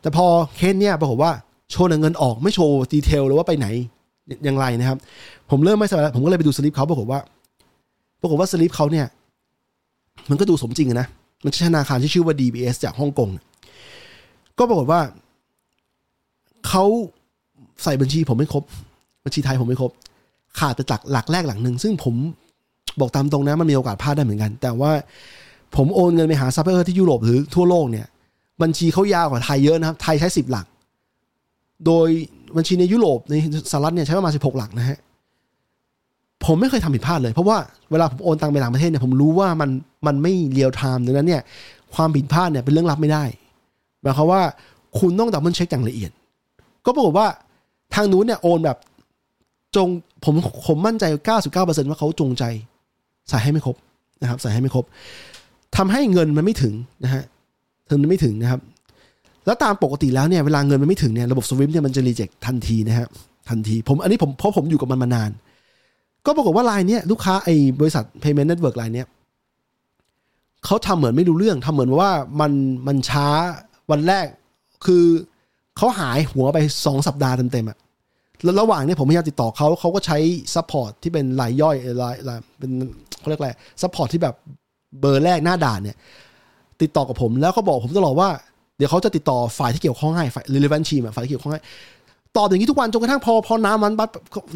[0.00, 1.32] แต่พอเคสเนี้ยปรากฏว่า
[1.70, 3.66] โชว์เงินออกไม่โชว์ detail หรือว่าไปไหน
[4.44, 4.98] อย่างไรนะครับ
[5.50, 7.20] ผมเริ่มไม่สบายผมก็เลยไปดูสลิปเขาปรากฏว่า
[8.20, 9.06] ปรากฏว่าสลิปเขาเนี่ย
[10.30, 11.06] มันก็ดูสมจริงนะ
[11.44, 13.30] มันใช่ธนาคารที่ชื่อว่า DBS จากฮ่องกง
[14.58, 15.00] ก็ปรากฏว่า
[16.68, 16.84] เขา
[17.82, 18.64] ใส่บัญชีผมไม่ครบ
[19.24, 19.92] บัญชีไทยผมไม่ครบ
[20.58, 22.14] ขาดไปหลักหลักแรกหลักหนึ่งซึ่งผม
[23.00, 24.90] บอกตามตรงนะมันมีโอกาสพลาดได้เหมือนกัน แต่ว่า
[25.76, 28.06] ผมโอนเงินไปหาซัพพลายเออร์ที่ยุโรปหรือทั่วโลกเนี่ย
[28.62, 30.66] บัญชีเขายาวกว่าไทยเยอะนะครับ ไทยใช้สิบหลัก
[31.86, 32.08] โดย
[32.56, 33.34] บัญชีในยุโรปใน
[33.70, 34.98] สหรัฐเนี่ยใช้ประมาณสิบหกหลักนะฮะ
[36.44, 37.56] ผมไม่เคยทำผิดพลาดเลย เพราะว่า
[37.90, 39.70] เวลาผมโอนตังไปต่างประเทศเนี่ยผมรู้ว่ามัน
[40.06, 41.42] มันไม่ real-time ดังนั้นเนี่ย
[41.94, 43.24] ความผิดพลาดเนี่ยเป็นเรื่องรับไม่ได้
[44.02, 44.42] หมายความว่า
[44.98, 46.10] คุณต้อง double check อย่างละเอียด
[46.84, 47.26] ก็ปรากฏว่า
[47.94, 48.76] ทางนู้นเนี่ยโอนแบบ
[49.76, 49.88] จง
[50.24, 50.34] ผม
[50.66, 51.04] ผมมั่นใจ
[51.52, 52.44] 99%ว่าเขาจงใจ
[53.28, 53.76] ใส่ให้ไม่ครบ
[54.22, 54.84] นะครับ ใส่ให้ไม่ครบ
[55.76, 57.22] ทำให้เงินมันไม่ถึงนะฮะ
[57.88, 58.60] ถึงมันไม่ถึงนะครับ
[59.46, 63.06] แล้วตามปกติแล้วเนี่ยเวลาเงินมันไม่ถึงเนี่ยระบบ SWIFT เนี่ยมันจะ reject ทันทีนะฮะ
[63.48, 65.30] ทันที ผมอันนี้ผมเพราะผมอยู่กับมันมานาน
[66.26, 69.08] ก็ปรากฏว่าลน์เนี่ยลูกค้าไอ้บริษัท payment network ลน์เนี่ย
[70.64, 72.52] เขาทำเหมือนไม่รู้เรื่องทำเหมือนว่ามัน
[72.86, 73.26] มันช้า
[73.90, 74.26] วันแรก
[74.86, 75.04] คือ
[75.76, 77.78] เขาหายหัวไปสองสัปดาห์เต็มๆอะ
[78.44, 80.18] แล้วระหว่างนี้ผมพยายามติดต่อเขาเขาก็ใช้
[80.54, 82.70] support ที่เป็นรายย่อยรายรายเป็น
[83.18, 83.50] เขาเรียกอะไร
[83.82, 84.34] support ที่แบบ
[85.00, 85.96] เบอร์แรกหน้าด่านเนี่ย
[86.82, 88.28] ติดต่อกับผมแล้วเขาบอกผมตลอดว่า
[88.76, 91.62] เดี๋ยวเขาจะติดต่อฝ่ายที่เกี่ยวข้องให้ฝ่าย relevant team อะฝ่ายที่เกี่ยวข้องให้
[92.36, 94.08] ต่ออย่างนี้ทุกวันจนกระทั่งพอพอนานวันบัด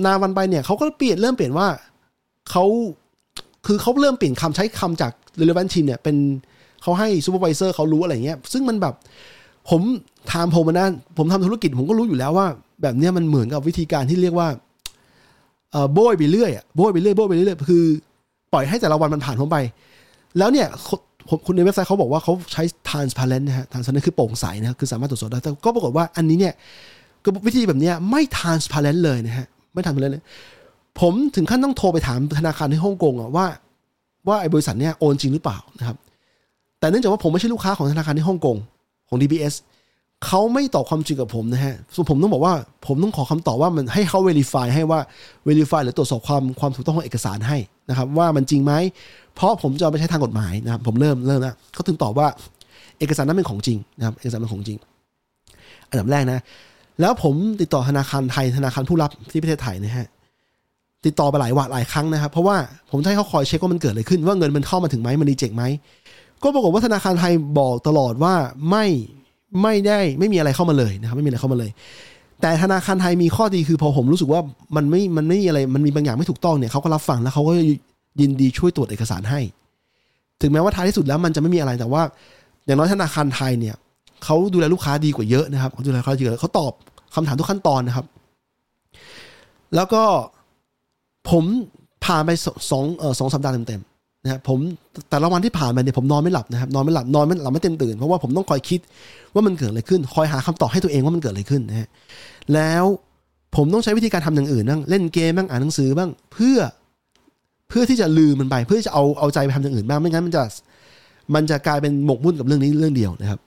[0.07, 1.67] นานวันไปเนี่ยเขาก็เปลี่ยนเริ่มเปลี่ยนว่า
[2.51, 2.65] เขา
[3.67, 6.17] คือเขาเริ่มเปลี่ยนคำใช้คำจาก relevant team เนี่ยเป็น
[6.83, 8.95] เขาให้ supervisor เขารู้อะไรเงี้ย ซึ่งมันแบบ
[9.71, 9.83] ผม
[10.33, 12.47] ถามผมนะผมทำธุรกิจผมก็รู้อยู่แล้วว่า
[12.83, 14.49] แบบนี้มันเหมือนกับวิธีการที่เรียกว่า
[15.93, 17.85] โบยไปเรื่อยอะโบยไปเรื่อยโบยไปเรื่อยคือ
[18.53, 19.59] ปล่อยให้แต่ละวันมันผ่านพ้นไป
[20.39, 20.99] แล้วเนี่ยคน
[21.29, 26.55] ผมคุณในเว็บไซต์เขาบอกว่าเขาใช้ transparent นะฮะ transparent คือโปร่งใสนะครับคือสามารถตรวจสอบได้แต่ก็ปรากฏว่าอันนี้เนี่ย
[27.25, 30.25] ก็วิธีแบบนี้ไม่ transparent เลยนะฮะไม่ transparent เลย
[31.01, 33.47] ผมถึงขั้นต้องโทรไปถามธนาคารที่ฮ่องกงอะว่า
[34.29, 35.97] ว่าไอ้บริษัทเนี่ยโอนจริงหรือเปล่านะครับ
[36.79, 38.57] แต่เนื่องจากว่าผมไม่ใช่ลูกค้าของธนาคารที่ฮ่องกง
[39.09, 39.55] ของ DBS
[40.25, 42.55] เขาไม่ตอบความจริงกับผมนะฮะส่วนผมต้องบอกว่า
[42.87, 45.01] ผมต้องขอคำตอบว่ามันให้เขา verify ให้ว่า
[45.49, 47.59] verify หรือตรวจสอบความความถูกต้องของเอกสารให้
[47.89, 48.73] นะครับว่ามันจริงไหม
[49.35, 52.27] เพราะผมจะเอาไปใช้ทางกฎหมายนะครับผมเริ่มเริ่มแล้วเขาถึงตอบว่า
[52.99, 54.79] เอกสารนั้นเป็นของจริงนะครับเอกสารเป็นของจริง
[55.91, 56.41] อันดับแรกนะ
[57.01, 60.07] แล้วผมติดต่อธนาคารไทยธนาคารผู้รับที่ประเทศไทยนะฮะ
[61.07, 62.57] ติดต่อไปหลายวัหลายครั้งนะครับ เพราะว่า
[62.91, 65.65] ผมให้เขาคอยเช็คว่ามันเกิดอะไรขึ้น ว่าเงินมันเข้ามาถึงไหมมันรีเจ็คไหม
[66.43, 68.35] ก็ปรากฏว่าธนาคารไทยบอกตลอดว่า
[68.71, 68.85] ไม่
[69.63, 71.71] ไม่ได้ไม่มีอะไรเข้ามาเลยนะครับไม่มีอะไรเข้ามาเลย
[72.41, 74.41] แต่ธนาคารไทยมีข้อดีคือพอผมรู้สึกว่า
[74.77, 77.53] มันไม่มันไม่มีอะไรมันมีบางอย่างไม่ถูกต้องเนี่ยเขาก็รับฟังแล้วเขาก็
[78.21, 79.41] ยินดีช่วยตรวจเอกสารให้
[80.41, 82.03] ถึงแม้ว่าท้ายที่สุดแล้วมันจะไม่มีอะไรแต่ว่า
[82.67, 83.77] อย่างน้อยธนาคารไทยเนี่ย
[84.25, 86.73] เขาดูแลลูกค้าดีกว่าเยอะนะครับเขาดูแลลูกค้าเยอะเขาตอบ
[87.15, 88.07] คำถามทุกขั้นตอนนะครับ
[89.75, 90.03] แล้วก็
[91.31, 91.45] ผม
[92.05, 92.31] ผ่านไป
[92.71, 92.85] สอง
[93.19, 93.96] สองสัปดาห์เต็มๆ
[94.27, 94.59] นะครับผม
[95.11, 98.81] แต่ละวันที่ผ่านไปเนี่ยผมนอนไม่หลับนะครับนอนไม่หลับนอนไม่หลับไม่เต็มตื่นเพราะว่าผมต้องคอยคิด
[99.35, 101.89] ว่ามันเกิดอะไรขึ้น คอยหาคำตอบให้ตัวเองว่ามันเกิดอะไรขึ้นนะฮะ
[102.55, 102.85] แล้ว
[103.57, 106.59] ผมต้องใช้วิธีการทำอย่างอื่นบ้างเล่นเกมบ้างอ่านหนังสือบ้างเพื่อ
[107.69, 110.43] เพื่อที่จะลืมมันไป เพื่อจะเอาเอาใจไปทำอย่างอื่นบ้างไม่งั้นมันจะ
[111.35, 113.41] มันจะกลายเป็นหมกมุ่นกับเรื่องนี้เรื่องเดียวนะครับ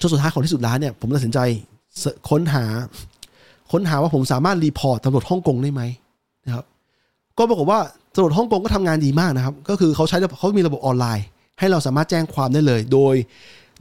[0.00, 1.38] จนสุดท้ายของที่สุดแล้วเนี่ยผมตัดสินใจ
[2.30, 2.64] ค้นหา
[3.72, 5.82] ค้นหาว่าผมสามารถรีพอร์ตตำรวจฮ่องกงได้ไหม
[6.46, 6.64] นะครับ
[7.38, 7.80] ก็ปรากฏว่า
[8.14, 11.26] ตำรวจฮ่องกงก็ทำงานดีมากนะครับ ก็คือเขาใช้เขามีระบบออนไลน์
[11.58, 13.14] ให้เราสามารถแจ้งความได้เลย โดย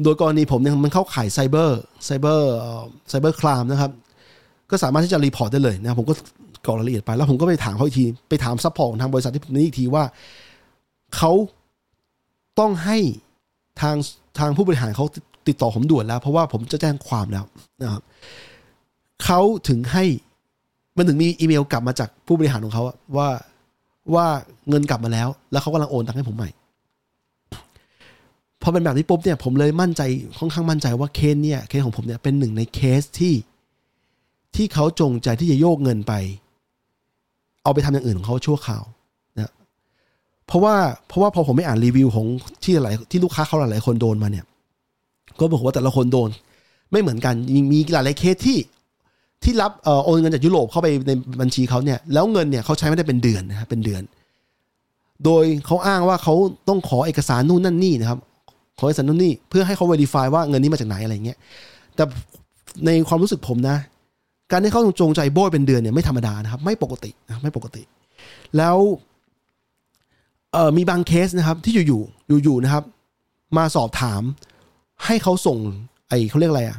[0.03, 3.91] โดยกรณีผมเนี่ยมันเข้าข่าย cyber cyber cyber crime นะครับ
[4.69, 6.13] ก็สามารถที่จะ report ได้เลยนะผมก็
[6.65, 10.03] กรอกรายละเอียดไป แล้วผมก็ไปถามเขาอีกที ไปถาม support ของทางบริษัทที่นี้อีกทีว่า
[11.15, 11.31] เขา
[12.59, 12.97] ต้องให้
[13.81, 13.95] ทาง
[14.39, 15.05] ทางผู้บริหารเขา
[15.47, 17.45] ติดต่อผมด่วนแล้ว เพราะว่าผมจะแจ้งความแล้ว
[17.81, 18.01] นะครับ
[19.23, 20.05] เขาถึงให้
[20.97, 22.84] มันถึงมีอีเมลกลับมาจากผู้บริหารของเขา
[23.17, 23.27] ว่า
[24.15, 24.25] ว่า
[24.69, 26.49] เงินกลับมาแล้ว แล้วเขากำลังโอนตังค์ให้ผมใหม่
[28.61, 30.01] พอเป็นแบบนี้ปุ๊บเนี่ยผมเลยมั่นใจ
[30.39, 33.33] ค่อนข้างมั่นใจว่าเคสเนี่ยเคสของผมเนี่ยเป็นหนึ่งในเคสที่
[34.55, 36.13] ที่เขาจงใจที่จะโยกเงินไป
[37.63, 38.83] เอาไปทำอย่างอื่นของเขาชั่วคราว
[39.35, 39.51] นะ
[40.47, 40.75] เพราะว่า
[41.07, 42.25] เพราะว่าพอผมไม่อ่านรีวิวของ
[42.63, 44.45] ที่หลายที่ลูกค้าเขาหลายๆคนโดนมาเนี่ย
[45.39, 46.29] ก็บอกว่าแต่ละคนโดน
[46.91, 48.57] ไม่เหมือนกันมีมีหลายๆเคสที่
[49.43, 54.01] ที่รับเอ่อโอนเงินจากยุโรปเข้าไปในบัญชีเขาเนี่ยแล้วเงินเนี่ยเขาใช้ไม่ได้เป็นเดือนนะครับเป็นเดือน
[55.25, 56.33] โดยเขาอ้างว่าเขา
[56.67, 58.19] ต้องขอเอกสารนู่นนั่นนี่นะครับ
[58.79, 61.37] ขอเอกสารนู่นนี่เพื่อให้เขา verify ว่าเงินนี้มาจากไหนอะไรเงี้ย
[61.95, 62.03] แต่
[62.85, 63.77] ในความรู้สึกผมนะ
[64.51, 67.83] การที่เขาจงใจโบยเป็นเดือนเนี่ยไม่ธรรมดานะครับ ไม่ปกตินะไม่ปกติ
[68.57, 68.77] แล้ว
[70.53, 72.83] เอ่อมีบางเคสนะครับ ที่อยู่ๆอยู่ๆนะครับ
[73.57, 74.21] มาสอบถาม
[75.05, 75.57] ให้เขาส่ง
[76.09, 76.77] ไอเขาเรียกอะไรอะ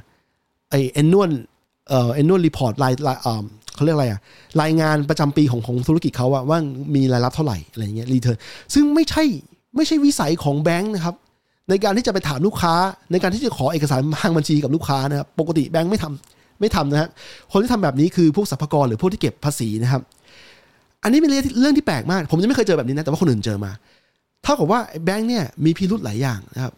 [0.71, 1.31] ไอ annual
[1.89, 4.21] เอ่อ annual report รายรายเอ่อเขาเรียกอะไรอะ
[4.63, 6.59] รายงานประจำปีของของธุรกิจเขาอะว่า
[6.95, 8.39] มีรายรับเท่าไหร่อะไรเงี้ยรีเทิร์น
[8.75, 9.23] ซึ่งไม่ใช่
[9.77, 11.15] ไม่ใช่วิสัยของแบงค์นะครับ
[11.71, 12.75] ในการที่จะไปถามลูกค้า
[13.13, 17.09] ในการที่จะขอเอกสารทางบัญชีกับลูกค้านะครับปกติแบงค์ไม่ทำไม่ทำนะฮะ
[17.53, 20.03] คนที่ทำแบบนี้คือพวกสรรพากรหรือพวกที่เก็บภาษีนะครับ
[21.03, 21.31] อันนี้เป็น
[21.61, 23.73] เรื่องที่แปลกมาก ผมยังไม่เคยเจอแบบนี้นะแต่ว่าคนอื่นเจอมา
[24.43, 26.73] เท่ากับว่าแบงค์เนี่ยมีพิรุธหลายอย่างนะครับ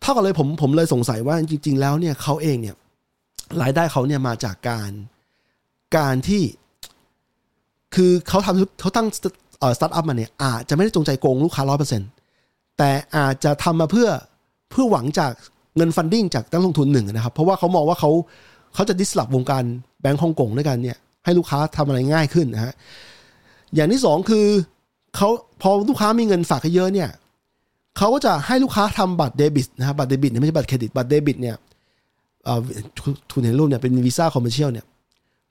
[0.00, 2.74] เท่ากับเลยผมผมเลยสงสัยว่าจริง ๆ แล้วเนี่ยเขาเองเนี่ย
[3.62, 4.90] รายได้เขาเนี่ยมาจากการ
[5.96, 6.42] การที่
[7.94, 9.06] คือเขาทำเขาตั้ง
[9.60, 12.08] เอ่อสตาร์ทอัพมาเนี่ยอาจจะไม่ได้จงใจโกงลูกค้าร้อยเปอร์เซ็นต์
[12.78, 14.08] แต่อาจจะทำมาเพื่อ
[14.70, 15.32] เพื่อหวังจาก
[15.76, 18.10] เงิน funding จากนักลงทุนหนึ่งนะครับ เพราะว่าเขามองว่าเขา
[18.74, 19.64] เขาจะ disrupt วงการ
[20.00, 22.74] แบงก์ฮ่องกงด้วยกันเนี่ยให้ลูกค้าทำอะไรง่ายขึ้นนะฮะ
[23.74, 24.46] อย่างที่สองคือ
[25.16, 25.28] เขา
[25.62, 27.10] พอลูกค้ามีเงินฝากเยอะเนี่ย
[27.96, 31.56] เขาก็จะให้ลูกค้าทำบัตรเดบิตนะครับบัตรเดบิตเนี่ยไม่ใช่บัตรเครดิตบัตรเดบิตเนี่ย
[33.30, 34.86] ทุนในรูปเนี่ยเป็น Visa commercial เนี่ย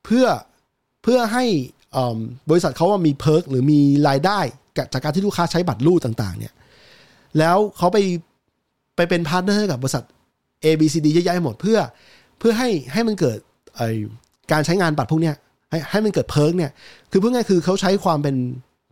[0.06, 0.26] เพื่อ
[1.04, 1.45] เพื่อให้
[2.50, 4.39] บริษัทเขาว่ามี perk หรือมีรายได้
[4.93, 6.54] จากการที่ลูกค้าใช้บัตรรูดต่างๆ เนี่ย
[7.39, 7.98] แล้วเขาไป
[8.95, 10.04] ไปเป็น partner กับบริษัท
[10.64, 11.80] A B C D เยอะแยะหมดเพื่อ
[12.39, 13.38] เพื่อให้ให้มันเกิด
[14.52, 15.36] การใช้งานบัตรพวกเนี้ย
[15.70, 16.72] ให้ให้มันเกิด perk เนี่ย
[17.12, 18.36] คือเพื่อง่ายคือเขาใช้ความเป็น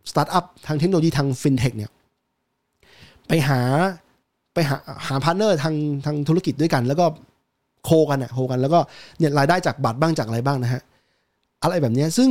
[0.10, 1.91] สตาร์ทอัพทางเทคโนโลยีทางฟินเทคเนี่ย
[3.28, 3.60] ไปหา
[4.53, 4.78] ไปหา
[5.08, 5.76] หา partner ทาง
[6.06, 7.06] ทางธุรกิจด้วยกัน แล้วก็
[7.86, 8.79] co กันอะ co กันแล้วก็
[9.19, 10.81] เนี่ยรายได้จากบัตรบ้างจากอะไรบ้างนะฮะ
[11.63, 12.29] อะไรแบบนี้ซึ่ง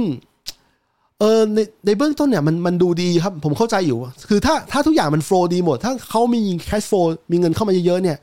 [1.18, 3.98] เออในในเบื้องต้นเนี่ยมันมันดูดีครับ ผมเข้าใจอยู่
[4.28, 8.18] คือถ้าถ้าทุกอย่างมันโฟล์ดีหมด ถ้าเขามีแคชโฟลมีเงินเข้ามาเยอะๆเนี่ย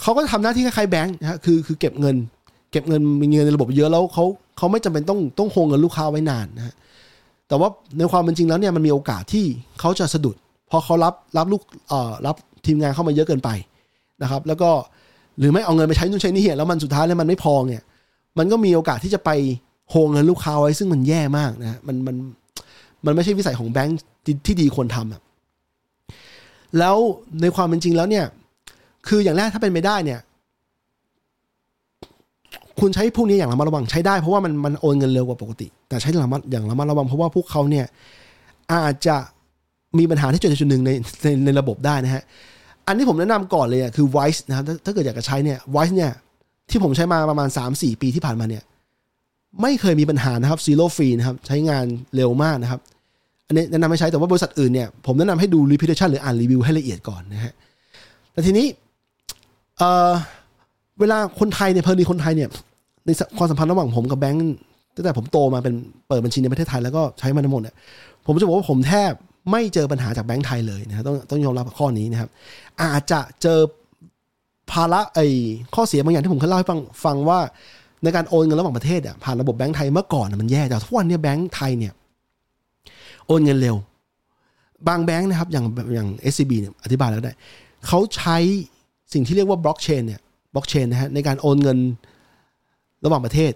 [0.00, 2.16] เขาก็ทำหน้าที่คล้ายๆแบงค์นะฮะคือคือเก็บเงิน
[2.72, 4.24] เก็บเงินมีเงินในระบบเยอะแล้วเขา
[4.58, 6.74] เขาไม่จำเป็นต้องต้องโฮงเงินลูกค้าไว้นานนะฮะ
[7.48, 9.44] แต่ว่าในความเป็นจริงแล้วเนี่ยมันมีโอกาสที่
[9.80, 10.36] เขาจะสะดุด
[10.70, 12.36] พราะเขารับรับลูกเอ่อรับ
[12.66, 13.50] ทีมงานเข้ามาเยอะเกินไป
[14.22, 14.70] นะครับ แล้วก็
[15.38, 17.82] หรือไม่เอาเงินไปใช้นู่นใช้นี่แล้วมันสุดท้ายแล้วมันไม่พอเนี่ย
[18.38, 19.30] มันก็มีโอกาสที่จะไป
[19.90, 22.16] โฮงเงินลูกค้าไว้ซึ่งมันแย่มากนะมันมัน
[23.06, 23.98] มันไม่ใช่วิสัยของแบงค์
[24.46, 25.20] ที่ดีควรทำอะ
[26.78, 26.96] แล้ว
[27.40, 28.24] ในความเป็นจริงแล้วเนี่ย
[29.08, 30.20] คืออย่างแรกถ้าเป็นไปได้เนี่ย
[32.80, 37.86] คุณใช้พวกนี้อย่างระมัดระวังใช้ได้เพราะว่ามันมันโอนเงินเร็วกว่าปกติ แต่ใช้ระมัดอย่างระมัดระวังเพราะว่าพวกเขาเนี่ย
[38.72, 39.16] อาจจะ
[39.98, 40.90] มีปัญหาที่จุดใดจุดหนึ่งใน
[41.22, 42.22] ในในระบบได้นะฮะ
[42.90, 46.12] อันที่ผมแนะนำก่อนเลยคือ Wise นะครับถ้าเกิดอยากจะใช้เนี่ย Wise เนี่ย
[46.70, 48.62] ที่ผมใช้มาประมาณ 3-4 ปีที่ผ่านมาเนี่ย
[49.62, 51.84] ไม่เคยมีปัญหานะครับ zero free นะครับใช้งาน
[52.14, 52.80] เร็วมากนะครับ
[53.46, 57.52] อันนี้แนะนำให้ใช้แต่ว่าบริษัทอื่นเนี่ยผมแนะนำให้ดู reputation หรืออ่านรีวิวให้ละเอียดก่อนนะฮะ
[58.32, 58.66] แต่ทีนี้
[59.78, 60.12] เอ่อ
[61.00, 62.48] เวลาคนไทยเนี่ยเพอดีคนไทยเนี่ย
[63.06, 64.42] ในความสัมพันธ์ระหว่างผมกับแบงค์
[64.94, 65.74] ตั้งแต่ผมโตมาเป็น
[66.08, 67.74] เปิดบัญชีในประเทศไทยแล้วก็ใช้มาทั้งหมดเนี่ย
[68.26, 69.12] ผมจะบอกว่าผมแทบ
[69.50, 72.28] ไม่เจอปัญหาจากแบงค์ไทยเลยนะครับต้องต้องยอมรับข้อนี้นะครับ
[72.82, 73.60] อาจจะเจอ
[74.70, 75.26] ภาระไอ้
[75.74, 77.40] ข้อเสียบางอย่างที่ผมเคยเล่าให้ฟังฟังว่า
[78.02, 81.92] ในการโอนเงินระหว่างประเทศอะผ่านระบบแบงค์ไทยเมื่อก่อนมันแย่แต่ทุกวันนี้แบงค์ไทยเนี่ย
[83.26, 83.76] โอนเงินเร็ว
[84.88, 85.64] บางแบงค์นะครับอย่าง
[85.94, 87.32] อย่าง SCB เนี่ยอธิบายแล้วได้
[87.86, 88.36] เขาใช้
[89.12, 90.20] สิ่งที่เรียกว่าบล็อกเชนเนี่ย
[90.54, 91.78] บล็อกเชนนะฮะในการโอนเงิน
[93.04, 93.52] ระหว่างประเทศ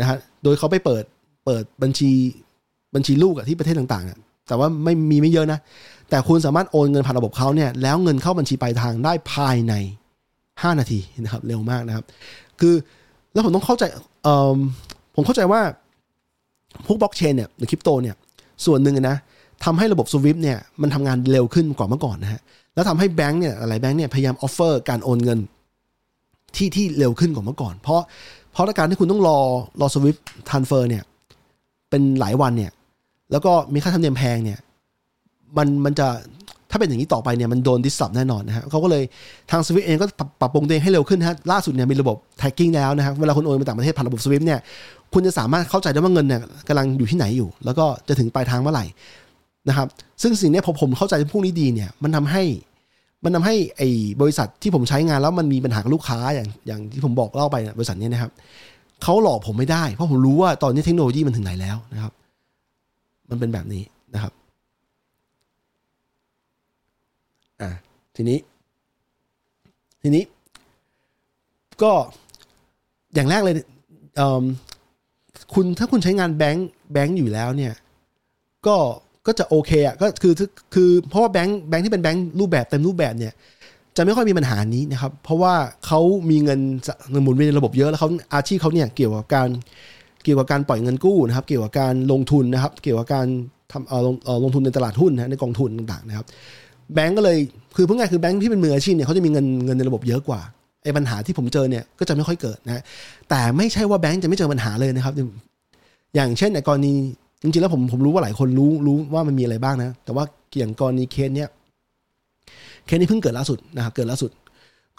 [0.00, 1.04] นะฮะโดยเขาไปเปิด
[1.44, 2.10] เปิดบัญชี
[2.94, 4.18] บัญชีลูกอะที่ประเทศต่างๆอะ
[4.50, 5.58] แต่ว่าไม่มีไม่เยอะนะ
[6.10, 9.74] แต่คุณสามารถโอนเงินผ่านระบบเขาเนี่ยแล้วเงินเข้าบัญชีปลายทางได้ภายใน
[10.30, 12.04] 5 นาทีนะครับ เร็วมากนะครับ
[12.60, 12.74] คือ
[13.32, 13.84] แล้วผมต้องเข้าใจ
[14.22, 14.56] เอ่อ
[15.14, 15.60] ผมเข้าใจว่า
[16.86, 18.16] พวกบล็อกเชนเนี่ยหรือคริปโตเนี่ย
[18.66, 19.16] ส่วนหนึ่งนะ
[19.64, 22.40] ทำให้ระบบ SWIFT เนี่ยมันทำงานเร็วขึ้นกว่าเมื่อก่อนนะฮะ
[22.74, 25.38] แล้วทำให้แบงก์เนี่ยหลายแบงก์เนี่ยพยายาม offer การโอนเงิน
[26.56, 28.00] ที่ที่เร็วขึ้นกว่าเมื่อก่อน เพราะ
[28.52, 29.38] เพราะการที่คุณต้องรอ
[29.80, 30.16] รอ SWIFT
[30.48, 31.02] transfer เนี่ย
[31.90, 32.70] เป็นหลายวันเนี่ย
[33.32, 34.58] แล้วก็มีค่าธรรมเนียมแพงเนี่ย
[35.56, 36.08] มันมันจะ
[36.70, 39.02] ถ้าเป็นอย่างนี้ต่อไปเนี่ยมันโดน disrupt แน่นอนนะฮะเขาก็เลย
[39.50, 40.06] ทาง SWIFT เองก็
[40.40, 44.58] ปรับปรุงตัวเองให้เร็วขึ้นนะฮะล่าสุดเนี่ยมีระบบ tracking แล้วนะครับเวลาคุณโอนไปต่างประเทศผ่านระบบ SWIFT เนี่ย
[45.12, 48.84] คุณจะสามารถเข้าใจได้ว่าเงินเนี่ยกำลังอยู่ที่ไหนอยู่ แล้วก็จะถึงปลายทางเมื่อไหร่
[49.68, 49.86] นะครับ
[50.22, 52.42] ซึ่งสิ่งนี้พอผมเข้าใจพวกนี้ดีเนี่ยมันทำให้
[53.24, 53.88] มันทำให้ไอ้
[54.20, 58.30] บริษัทที่ผมใช้งานแล้วมันมีปัญหากับลูกค้าอย่างอย่างที่ผมบอกเล่าไปเนี่ยบริษัทนี้นะครับ
[59.02, 62.12] เขาหลอกผมไม่ได้ เพราะผมรู้ว่าตอนนี้เทคโนโลยีมันถึงไหนแล้วนะครับ
[63.30, 63.82] มันเป็นแบบนี้
[64.14, 64.32] นะครับ
[67.62, 67.70] อะ
[68.16, 68.38] ทีนี้
[70.02, 70.24] ทีนี้
[71.82, 71.92] ก็
[73.14, 73.54] อย่างแรกเลย
[74.16, 74.44] เอิ่ม
[75.54, 77.72] คุณถ้าคุณใช้งานแบงค์แบงค์อยู่แล้วเนี่ย
[78.66, 78.76] ก็
[79.26, 80.34] ก็จะโอเคอะก็คือ
[80.74, 83.32] คือเพราะว่าแบงค์แบงค์ที่เป็นแบงค์รูปแบบเต็มรูปแบบเนี่ย
[83.96, 85.54] จะไม่ค่อยมีปัญหานี้นะครับ เพราะว่า
[85.86, 86.00] เขา
[86.30, 86.60] มีเงิน
[87.22, 89.48] หมุนเวียนในระบบเยอะแล้วเขาอาชีพเขาเนี่ยเกี่ยวกับการ
[90.24, 93.26] เกี่ยวกับการปล่อยเงินกู้นะครับ เกี่ยวกับการลงทุนนะครับ เกี่ยวกับการ
[93.72, 96.26] ทำเอ่อลงเอ่อลงทุนในตลาดหุ้นนะในกองทุนต่างๆนะครับ
[96.94, 97.38] แบงก์ก็เลย
[97.76, 100.40] คือเพูดง่ายคือแบงก์ที่เป็นมืออาชีพเนี่ยเขาจะมีเงินเงินในระบบเยอะกว่า
[100.84, 102.82] ไอ้ปัญหาที่ผมเจอเนี่ยก็จะไม่ค่อยเกิดนะ
[103.30, 105.14] แต่ไม่ใช่ว่าแบงก์จะไม่เจอปัญหาเลยนะครับ
[106.14, 106.92] อย่างเช่นในกรณี
[107.42, 110.24] จริงๆแล้วผมผมรู้ว่าหลายคนรู้รู้ว่ามันมีอะไรบ้างนะ แต่ว่า
[110.58, 111.48] อย่างกรณีเคสเนี้ย
[112.86, 114.30] เคสนี้เพิ่งเกิดล่าสุดนะครับเกิดล่าสุด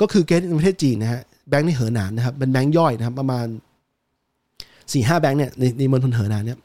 [0.01, 3.45] ก็คือเคสในประเทศจีนนะฮะแบงก์ในเหอหนานนะครับเป็นแบงก์ย่อยนะครับ ประมาณ
[4.93, 6.57] สี่ห้าแบงก์เนี่ยในในมณฑลเหอหนานเนี่ย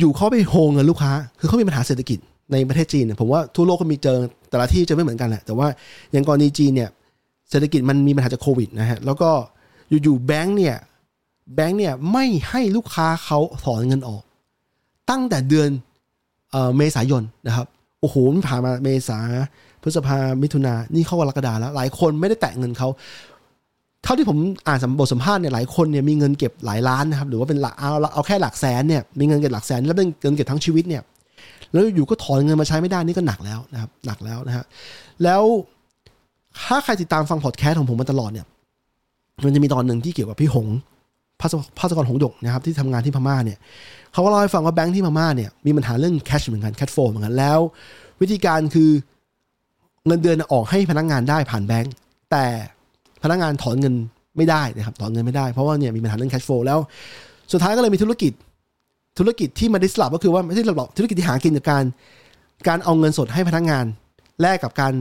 [0.00, 2.18] อยู่ๆเขาไปโฮงเงินลูกค้า คือเขามีปัญหาเศรษฐกิจ
[2.52, 4.18] ในประเทศจีนเนี่ยผมว่าทั่วโลกก็มีเจอ
[4.50, 5.68] แต่ละที่เจอไม่เหมือนกันแหละ แต่ว่า
[6.12, 6.90] อย่างกรณีจีนเนี่ย
[7.50, 9.30] เศรษฐกิจมันมีปัญหาจากโควิดนะฮะแล้วก็
[10.02, 10.76] อยู่ๆแบงก์เนี่ย
[11.54, 14.22] แบงก์เนี่ยไม่ให้ลูกค้าเขาถอนเงินออก
[15.10, 15.68] ตั้งแต่เดือน
[16.52, 17.66] เเมษายนนะครับ
[18.00, 19.18] โอ้โหมันผ่านมาเมษา
[19.82, 22.88] พฤษภามิถุนานี่เข้ากรกฎาแล้ว หลายคนไม่ได้แตะเงินเขา
[24.06, 31.02] เท่าที่ผมอ่านบทสัมภาษณ์เนี่ยหลายคนเนี่ยมีเงินเก็บหลายล้านนะครับหรือว่าเป็นหลักเอาเอาแค่หลักแสนเนี่ยมีเงินเก็บหลักแสนแล้วเป็นเงินเก็บทั้งชีวิตเนี่ย
[31.72, 34.64] แล้วอยู่ก็ถอนเงินมาใช้ไม่ได้นี่ก็หนักแล้วนะครับหนักแล้วนะฮะ
[35.22, 35.42] แล้ว
[36.64, 38.46] ถ้าใครติดตามฟังพอดแคสต์ของผมมาตลอดเนี่ย
[39.44, 40.66] มันจะมีตอนหนึ่งที่เกี่ยวกับพี่หง
[41.40, 43.58] ภาสภาสกรหงหยกนะครับที่ทำงานที่พม่าเนี่ย
[44.12, 47.58] เขาก็เล่าให้ฟังว่าแบงค์ที่พม่าเนี่ยมีปัญหาเรื่อง cash เหมือนกัน cash flow เหมือนกันแล้ว
[48.20, 48.90] วิธีการคือ
[50.06, 51.92] เงินเดือนออกให้พนักงานได้ผ่านแบงค์
[52.30, 52.46] แต่
[53.22, 53.94] พนักงานถอนเงิน
[54.36, 56.78] ไม่ได้นะครับถอนเงินไม่ได้เพราะว่าเนี่ยมีปัญหาเรื่อง cash flow แล้ว
[57.52, 58.32] สุดท้ายก็เลยมีธุรกิจ
[59.18, 61.84] ธุรกิจที่มา disrupt ก็คือว่าไม่ใช่หลอกธุรกิจที่หากินจากการ
[62.68, 63.84] การเอาเงินสดให้พนักงาน
[64.40, 64.94] แลกกับการ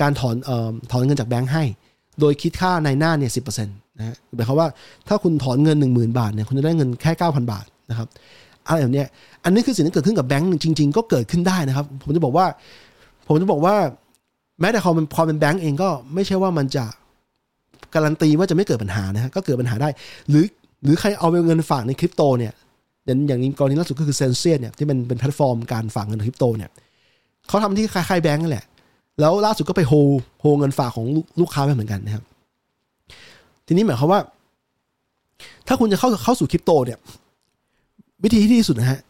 [0.00, 1.64] การถอนเอ่อถอนเงินจากแบงค์ให้
[2.20, 4.68] โดยคิดค่าในหน้าเนี่ยสิบเปอร์เซ็นะฮะหมายความว่า
[5.08, 8.08] ถ้าคุณถอนเงิน1 0,000บาทเนี่ยคุณจะได้เงินแค่9,000บาทนะครับ
[8.66, 9.06] อะไรแบบเนี้ย
[9.44, 12.46] อันนี้คือสิ่งที่เกิดขึ้นกับแบงค์จริง ๆ ก็เกิดขึ้นได้นะครับ ผมจะบอกว่า
[13.26, 13.74] ผมจะบอกว่า
[14.60, 16.84] แม้แต่ความเป็นความเป็นแบงก์เองก็ไม่ใช่ว่ามันจะ
[17.94, 19.88] การันตีว่าจะไม่เกิดปัญหานะฮะก็เกิดปัญหาได้
[20.28, 20.44] หรือ
[20.84, 22.52] หรือใครเอาเงินฝากในคริปโตเนี่ย
[23.06, 26.70] อย่างอย่างนี้กรณีล่าสุดก็คือเซนเซียเนี่ยที่เป็นเป็นแพลตฟอร์มการฝากเงินคริปโตเนี่ย
[27.48, 28.64] เขาทำที่คล้ายๆแบงก์นั่นแหละ
[29.20, 29.92] แล้วล่าสุดก็ไปโฮ
[30.40, 31.06] โฮเงินฝากของ
[31.40, 32.24] ลูกค้าไปเหมือนกันนะครับ
[33.66, 34.20] ทีนี้หมายความว่า
[35.66, 36.98] ถ้าคุณจะเข้าเข้าสู่คริปโตเนี่ย
[38.24, 39.00] วิธีที่ดีที่สุดนะฮะ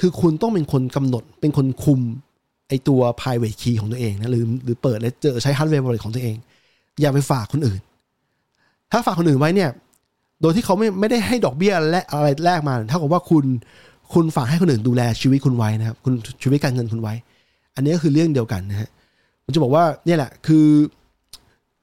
[0.00, 2.00] คือคุณต้องเป็นคนกำหนดเป็นคนคุม
[2.68, 6.36] ไอตัว private key ของตัวเองนะหรือหรือเปิดและเจอใช้ hardware wallet ของตัวเอง
[7.00, 7.80] อย่าไปฝากคนอื่น
[8.92, 9.70] ถ้าฝากคนอื่นไว้เนี่ย
[10.42, 13.44] โดยที่เขาไม่ไม่ได้ให้ดอกเบี้ยและอะไรแรกมาเท่ากับว่าคุณ
[14.12, 16.12] คุณฝากให้คนอื่นดูแลชีวิตคุณไว้นะครับ คุณ
[16.42, 17.14] ชีวิตการเงินคุณไว้
[17.74, 18.88] อันนี้ก็คือเรื่องเดียวกันนะฮะ
[19.44, 20.66] ผมจะบอกว่าเนี่ยแหละคือ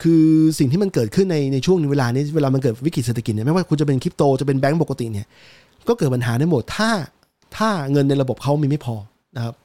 [0.01, 0.24] คือ
[0.60, 5.26] สิ่งที่มันเกิดขึ้นในในช่วงเวลานี้เวลามันเกิดวิกฤตเศรษฐกิจเนี่ยไม่ว่าคุณจะเป็นคริปโตจะเป็นแบงก์ปกติเนี่ย
[5.88, 6.89] ก็เกิดปัญหาได้หมดถ้า
[7.57, 8.95] ถ้าเงินในระบบเขามีไม่พอ
[9.36, 9.55] นะครับ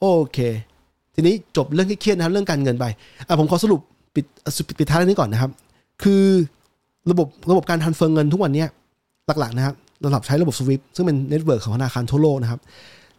[0.00, 0.38] โอเค
[1.14, 2.84] ทีนี้จบเรื่องเครียดนะครับเรื่องการเงินไป
[3.28, 3.80] อะผมขอสรุป
[4.14, 4.24] ปิด
[4.78, 5.50] ปิดท้ายเรื่องนี้ก่อนนะครับ
[6.02, 6.24] คือ
[7.10, 8.64] ระบบระบบการทันเฟิงเงินทุกวันนี้
[9.40, 9.74] หลักๆนะครับ
[10.06, 12.60] ระดับใช้ระบบ SWIFT ซึ่งเป็น network ของธนาคารทั่วโลกนะครับ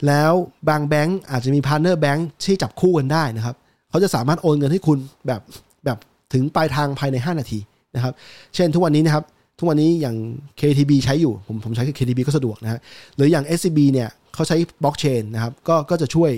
[0.08, 0.32] แล้ว
[0.70, 3.56] บางแบงก์อาจจะมี partner bank ที่จับคู่กันได้นะครับ
[3.90, 4.98] เขาจะสามารถโอนเงินให้คุณ
[5.28, 5.42] แบบ
[5.86, 5.98] แบบ
[6.34, 7.60] ถึงปลายทางภายใน 5 นาที
[7.96, 8.14] นะครับ
[8.56, 9.24] เช่นทุกวันนี้นะครับ
[9.60, 10.16] ทุกวันนี้อย่าง
[10.60, 12.80] KTB ใช้อยู่ ผมผมใช้ KTB ก็สะดวกนะฮะ
[13.16, 16.32] หรืออย่าง SCB เนี่ยเขาใช้บล็อกเชนนะครับ ก็ก็จะช่วย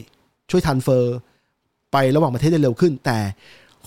[0.52, 1.18] ช่วย transfer
[1.92, 3.18] ไประหว่างประเทศได้เร็วขึ้น แต่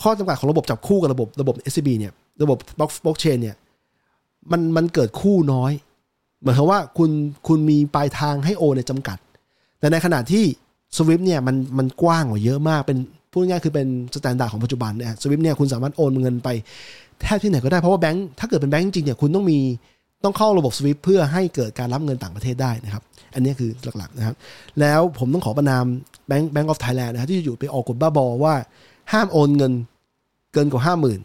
[0.01, 2.13] ข้อจำกัดของระบบจับคู่กับระบบระบบ SCB เนี่ย
[2.43, 3.57] ระบบบล็อกบล็อกเชนเนี่ย
[4.53, 5.73] มันมันเกิดคู่น้อย
[6.41, 7.11] เหมือนกับว่าคุณ
[7.49, 9.19] คุณมีปลายทางให้โอนในจำกัด
[9.79, 10.45] แต่ในขณะที่
[10.97, 12.99] SWIFT เนี่ยมันมันกว้างกว่าเยอะมากเป็น
[13.31, 16.49] พูดง่ายคือเป็น standard ของปัจจุบันเนี่ย SWIFT เนี่ยคุณสามารถโอนเงินไป
[17.21, 19.59] แทบที่ไหนก็ได้เพราะว่าแบงค์ถ้าเกิดเป็นแบงค์จริงเนี่ยคุณต้องมี
[20.25, 23.03] ต้องเข้าระบบ SWIFT เพื่อให้เกิดการรับเงินต่างประเทศได้นะครับ
[23.35, 24.37] อันนี้คือหลักๆนะครับ
[24.81, 25.85] แล้วผมต้องขอประณาม
[26.27, 28.55] แบงค์ Bank of Thailand นะครับที่อยู่ไปออกกฎบ้าบอว่า
[29.13, 29.73] ห้ามโอนเงิน
[30.53, 31.21] เกินกว่าห้าหมื่น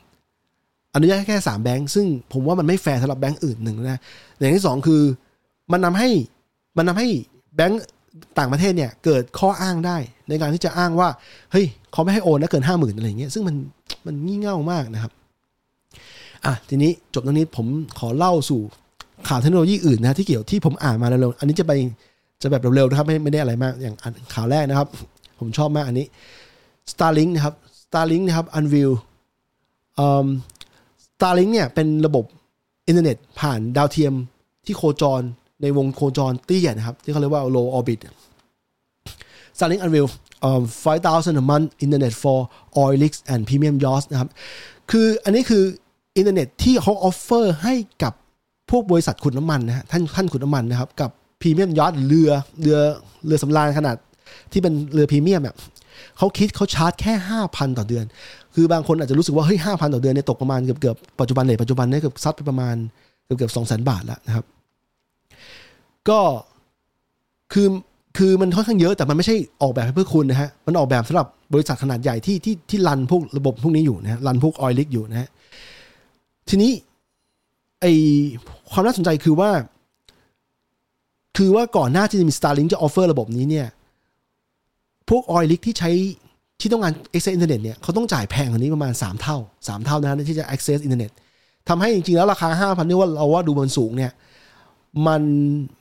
[0.96, 4.00] อนุญาตแค่สามแบงค์ซึ่งผมว่ามันไม่แฟร์สำหรับแบงค์อื่นหนึ่งนะ
[4.40, 5.02] อย่างที่สองคือ
[5.72, 6.10] มันทำให้
[6.78, 7.08] มันทำให้
[7.56, 7.82] แบงค์
[8.40, 9.98] ต่างประเทศเนี่ยเกิดข้ออ้างได้
[10.30, 11.10] ในการที่จะอ้างว่า
[11.52, 13.56] เฮ้ยเขาไม่ให้โอนนะเกินห้าหมื่นอะไรเงี้ยซึ่งมัน
[14.06, 15.12] มันงี่เง่ามากนะครับ
[16.46, 17.68] อะทีนี้จบตรงนี้ผม
[18.00, 18.62] ขอเล่าสู่
[19.28, 21.72] ข่าวเทคโนโลยีอื่นนะที่เกี่ยวที่ผมอ่านมาเร็วๆอันนี้จะไป
[22.42, 23.96] จะแบบเร็วๆนะครับไม่ไม่ได้อะไรมากอย่าง
[24.34, 24.88] ข่าวแรกนะครับ
[25.40, 26.06] ผมชอบมากอันนี้
[26.92, 28.92] Starlink นะครับ Starlink นะครับ Unveil
[31.16, 32.26] Starlink เนี่ยเป็นระบบ
[32.88, 34.14] อินเทอร์เน็ตผ่านดาวเทียม
[34.66, 35.22] ที่โคจร
[35.62, 38.00] ในวงโคจรเตี้ยนะครับ ที่เขาเรียกว่า low orbit
[39.58, 40.08] Starlink Unveil
[40.48, 42.38] um, 5,000 a month internet for
[42.82, 44.30] oil rigs and premium yachts นะครับ
[44.92, 45.64] คืออันนี้คือ
[46.18, 48.14] อินเทอร์เน็ตที่เขา offer ให้กับ
[48.72, 51.10] พวกบริษัทขุดน้ำมันนะฮะท่านท่านขุดน้ำมันนะครับ กับ
[51.42, 52.78] พรีเมียมยอทเรือเรือ
[53.26, 53.96] เรือสำราญขนาด
[54.52, 55.56] ที่เป็นเรือพรีเมียมอะ
[56.18, 58.06] เขาคิดเขาชาร์จแค่ห้าพันต่อเดือน
[58.56, 62.76] คือบางคนอาจจะรู้สึกว่าเฮ้ยห้าพันต่อเดือนเนี่ยตกประมาณเกือบเกือบปัจจุบันเลยปัจจุบันเนี่ยเกือบซัดไปประมาณ
[63.26, 64.46] เกือบเกือบสองแสนบาทแล้วนะครับ
[66.10, 66.20] ก็
[67.54, 67.68] คือ
[68.18, 75.30] คือมันค่อนข้างเยอะแต่มันไม่ใช่ออกแบบให้เพื่อคุณนะฮะ มันออกแบบสำหรับบริษัทขนาดใหญ่ที่ที่ที่รันพวกระบบพวกนี้อยู่นะฮะรันพวกออยลิกอยู่นะฮะ
[76.50, 76.72] ทีนี้
[77.82, 77.86] ไอ
[78.72, 79.50] ความน่าสนใจคือว่า
[81.38, 83.68] คือว่าก่อนหน้าที่จะมี Starlink จะ offer ระบบนี้เนี่ย
[85.10, 85.92] พวก oil rig ที่ใช้
[86.62, 91.12] ที่ต้องการ access อินเทอร์เน็ตเนี่ยเขาต้องจ่ายแพงกว่านี้ประมาณ 3 เท่า 3 เท่านะที่จะ access อินเทอร์เน็ต
[91.70, 94.12] ทำให้จริงๆแล้วราคา 5,000นี่ว่าเราว่าดูมันสูงเนี่ย
[95.08, 95.22] มัน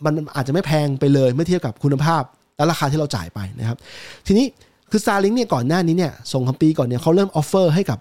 [0.04, 2.22] มันอาจจะไม่แพงไปเลยเมื่อเทียบกับคุณภาพ
[2.56, 3.78] และราคาที่เราจ่ายไปนะครับ
[4.26, 4.46] ทีนี้
[4.90, 7.98] คือ Starlink เนี่ยก่อนหน้านี้เนี่ยสองสามปีก่อนเนี่ยเขาเริ่ม offer ให้กับ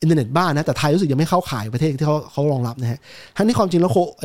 [0.00, 2.98] อินเทอร์เน็ตบ้านนะแต่ไทยรู้สึกยังไม่เข้าข่ายประเทศที่เขาเขารองรับนะฮะ
[3.36, 4.24] ทั้งที่ความจริงแล้วโคไอ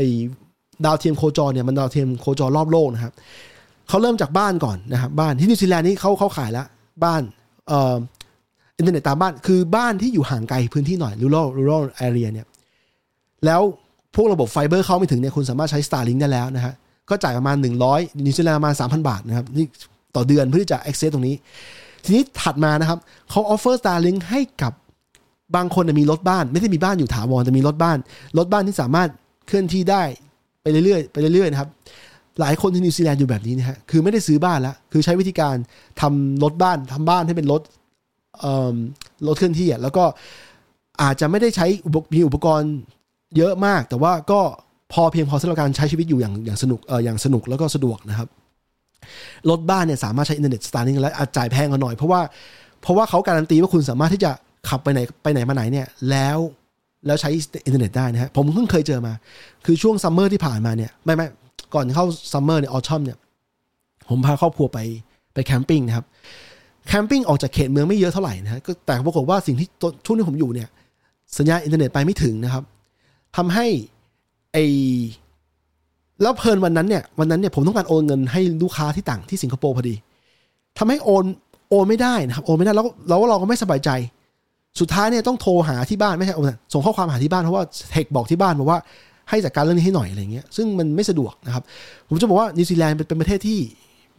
[0.86, 3.14] ดาวเทียมโคจรเนี่ยมันดาวเทียมโคจรรอบโลกนะครับ
[3.90, 6.68] เขาเริ่มจากบ้านก่อนนะครับบ้านที่นิวซีแลนด์นี่เขาเขาขายแล้ว
[7.04, 7.22] บ้าน
[7.68, 7.96] เอ่อ
[8.78, 12.48] อินเทอร์เน็ตตามบ้านคือบ้านที่อยู่ห่างไกลพื้นที่หน่อย rural rural area เนี่ย
[13.46, 13.62] แล้ว
[14.16, 16.74] พวกระบบไฟเบอร์เข้าไม่ถึงเนี่ยคุณสามารถใช้ Starlink ได้แล้วนะฮะ
[17.10, 19.66] ก็จ่ายประมาณ 100นิวซีแลนด์ประมาณ 3,000 บาทนะครับนี่
[20.16, 21.36] ต่อเดือนเพื่อที่จะ access ตรงนี้
[22.04, 24.74] ทีนี้ถัดมานะครับเขา offer Starlink ให้กับ
[25.56, 27.98] บางคนมีรถบ้าน ไม่ได้มีบ้านอยู่ถาวรแต่มีรถบ้าน
[28.38, 29.10] รถบ้านที่สามารถ
[29.48, 30.04] เคลื่อนที่ได้
[30.62, 31.70] ไปเรื่อยๆไปเรื่อยๆนะครับ
[32.40, 35.56] หลายคนที่นิวซีแลนด์อยู่แบบนี้นะฮะคือไม่ได้ซื้อบ้านแล้วคือใช้วิธีการ
[36.02, 37.62] ทำรถบ้านทำบ้านให้เป็นรถ
[39.28, 40.04] รถเคลื่อนที่อะแล้วก็
[41.02, 41.66] อาจจะไม่ได้ใช้
[42.16, 42.74] มีอุปกรณ์
[43.38, 44.42] เยอะมาก แต่ว่าก็
[44.94, 48.28] พอเพียงพอสำหรับการใช้ชีวิตอยู่อย่างอย่างสนุกเอออย่างสนุกแล้วก็สะดวกนะครับ
[49.50, 52.22] รถบ้านเนี่ยสามารถใช้อินเทอร์เน็ต Starlink และอาจจ่ายแพงกันหน่อย เพราะว่า
[52.82, 54.32] เพราะว่าเขาการันตีว่าคุณสามารถที่จะ
[54.70, 56.38] ขับไปไหนไปไหนมาไหนเนี่ยแล้ว
[57.06, 57.30] แล้วใช้
[57.66, 59.14] อินเทอร์เน็ตได้นะฮะผมเพิ่งเคยเจอมา
[59.66, 61.28] คือช่วง summer ที่ผ่านมาเนี่ยไม่ไม่
[61.74, 63.18] ก่อนเข้า summer เนี่ยออชอมเนี่ย
[64.10, 64.80] ผมพาครอบครัวไป
[65.34, 66.06] ไป camping นะครับ
[66.88, 70.70] camping ออกจากเขตเมืองไม่เยอะเท่าไหร่นะฮะก็แต่ปรากฏว่าสิ่งที่ตช่วงที่ผมอยู่เนี่ย
[71.38, 72.64] สัญญาณอินเทอร์เน็ตไปไม่ถึงนะครับ
[73.38, 73.66] ทำให้
[74.54, 74.58] ไอ
[76.22, 79.96] แล้วเผอิญวันนั้นเนี่ยวันนั้นเนี่ยผมต้องการโอนเงินให้ลูกค้าที่ต่างที่สิงคโปร์พอดี
[80.78, 81.26] ทำให้โอน
[81.70, 83.90] โอนไม่ได้นะครับโอนไม่ได้แล้วแล้วเราก็ไม่สบายใจ
[84.80, 88.80] สุดท้ายเนี่ยต้องโทรหาที่บ้านไม่ใช่โอนส่งข้อความหาที่บ้านเพราะว่าเทคบอกที่บ้านบอกว่า
[89.30, 91.64] ให้จัดการเรื่องนี้ให้หน่อยอะไรเงี้ยซึ่งมันไม่สะดวกนะครับ
[92.10, 93.60] ผมจะบอกว่านิวซีแลนด์เป็นประเทศที่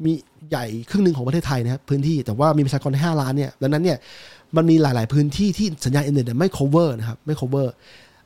[0.05, 0.13] มี
[0.51, 3.99] ใหญ่ครึ่งหนึ่งของประเทศไทยนะครับพื้นที่แต่ว่ามีประชากรห้าล้านเนี่ยดังนั้นเนี่ย
[4.57, 7.67] มันมีหลาย ๆ พื้นที่ที่สัญญาณอินเทอร์เน็ตไม่ cover นะครับไม่ cover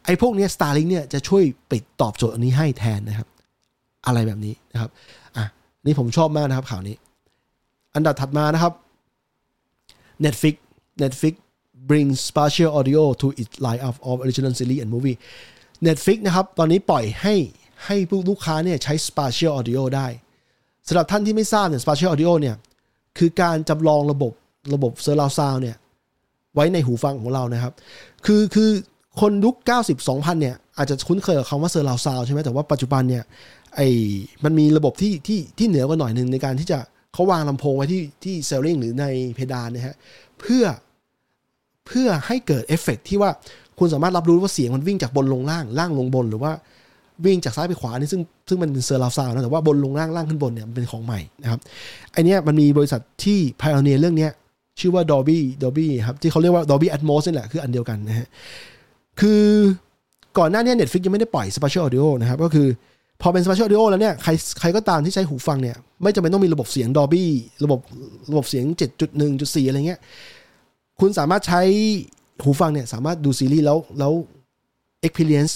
[0.04, 3.28] ไอ้พวกนี้ Starlink เนี่ยจะช่วยปิดตอบโจทย์อันนี้ให้แทนนะครับ
[4.06, 4.90] อะไรแบบนี้นะครับ
[5.36, 5.44] อะ
[5.86, 6.96] นี่ผมชอบมากนะครับข่าวนี้
[7.94, 8.72] อันดับถัดมานะครับ
[10.24, 10.54] Netflix
[11.02, 11.34] Netflix
[11.90, 15.16] brings spatial audio to its lineup of original series and movie
[15.86, 17.34] Netflix นะครับ ตอนนี้ปล่อยให้
[17.86, 20.06] ให้ผู้ลูกค้าเนี่ยใช้ spatial audio ได้
[20.88, 22.56] สำหรับท่านที่ไม่ทราบเนี่ย spatial audio เนี่ย
[23.18, 24.32] คือการจำลองระบบ
[24.74, 25.76] ระบบ surround sound เนี่ย
[26.54, 27.72] ไว้ในหูฟังของเรานะครับ
[28.26, 28.70] คือคือ
[29.20, 33.24] คนยุค90 2000 เนี่ย อาจจะคุ้นเคยกับคำว่า surround sound ใช่ไหมแต่ว่าปัจจุบันเนี่ย
[33.76, 33.88] ไอ้
[34.44, 36.78] มันมีระบบที่ที่ที่เหนือกว่าหน่อยหนึ่งในการที่จะ
[37.12, 39.96] เขาวางลำโพงไว้ที่ที่ ceiling หรือในเพดานนะฮะ
[40.40, 40.64] เพื่อ
[41.86, 43.30] เพื่อให้เกิดเอฟเฟกที่ว่า
[43.82, 46.52] คุณสามารถรับรู้ว่าเสียงมันวิ่งจากบนลงล่างล่างลงบน หรือว่า
[47.24, 51.60] วิ่งจากซ้ายไปขวานี่ซึ่งซึ่งมันเป็น surround sound นะแต่ว่าบนลงล่างล่างขึ้นบนเนี่ยมันเป็นของใหม่นะครับ
[52.12, 54.30] ไอเนี้ยมันมีบริษัทที่พายเนียเรื่องเนี้ย
[54.80, 58.26] ชื่อว่า Dolby Dolby ครับที่เขาเรียกว่า Dolby Atmos นี่แหละคืออันเดียวกันนะฮะ
[59.20, 59.42] คือ
[60.38, 62.68] ก่อนหน้านี้ Netflix ยังไม่ได้ปล่อย Spatial Audio นะครับก็คือ
[63.22, 64.30] พอเป็น Spatial Audio แล้วเนี่ยใคร
[64.60, 67.24] ใครก็ตามที่ใช้หูฟังเนี่ยไม่จำเป็นต้องมีระบบเสียง Dolby
[67.64, 67.80] ระบบ
[68.30, 68.64] ระบบเสียง
[69.18, 70.00] 7.1.4 อะไรเงี้ย
[71.00, 71.62] คุณสามารถใช้
[72.44, 74.12] หูฟังเนี่ยสามารถดูซีรีส์แล้วแล้ว
[75.06, 75.54] experience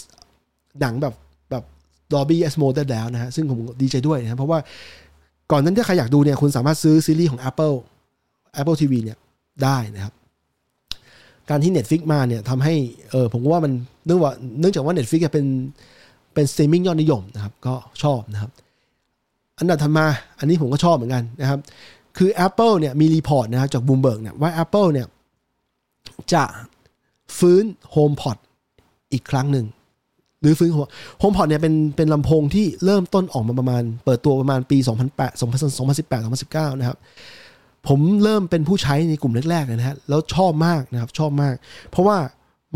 [0.81, 1.15] หนังแบบ
[1.51, 1.65] แบบ
[2.13, 4.59] Dolby Atmos ได้แล้วนะฮะ ซึ่งผมดีใจด้วยนะเพราะว่า
[5.51, 7.77] ก่อนนั้นถ้าใครอยากดูเนี่ยคุณสามารถซื้อซีรีส์ของ Apple
[8.61, 9.19] Apple TV เนี่ย
[9.63, 10.15] ได้นะครับ
[11.51, 12.75] การที่ Netflix มาเนี่ยทำให้
[13.11, 13.73] เออผมว่ามัน
[14.07, 15.47] เนื่องว่าเนื่องจากว่า Netflix เป็น
[16.35, 18.51] เป็นสตรีมมิ่งยอดนิยมนะครับ ก็ชอบนะครับ
[19.59, 20.07] อันดับถัดมา
[20.39, 21.61] อันนี้ผมก็ชอบเหมือนกันนะครับ
[22.17, 25.07] คือ Apple เนี่ยมี report นะครับจาก Bloomberg เนี่ยว่า Apple เนี่ย
[26.33, 26.45] จะ
[27.39, 27.65] ฟื้น
[27.95, 28.37] HomePod
[29.13, 29.67] อีกครั้งหนึ่ง
[30.41, 30.71] หรือฟื้น
[31.23, 36.99] HomePod เนี่ยเป็นเป็นลำโพงที่เริ่มต้นออกมาประมาณ เปิดตัวประมาณปี 2008 2018 2019 นะครับ
[37.89, 41.55] ผมเริ่มเป็นผู้ใช้ในกลุ่มแรกๆเลยนะฮะแล้วชอบมากนะครับ ชอบมาก
[41.91, 42.17] เพราะว่า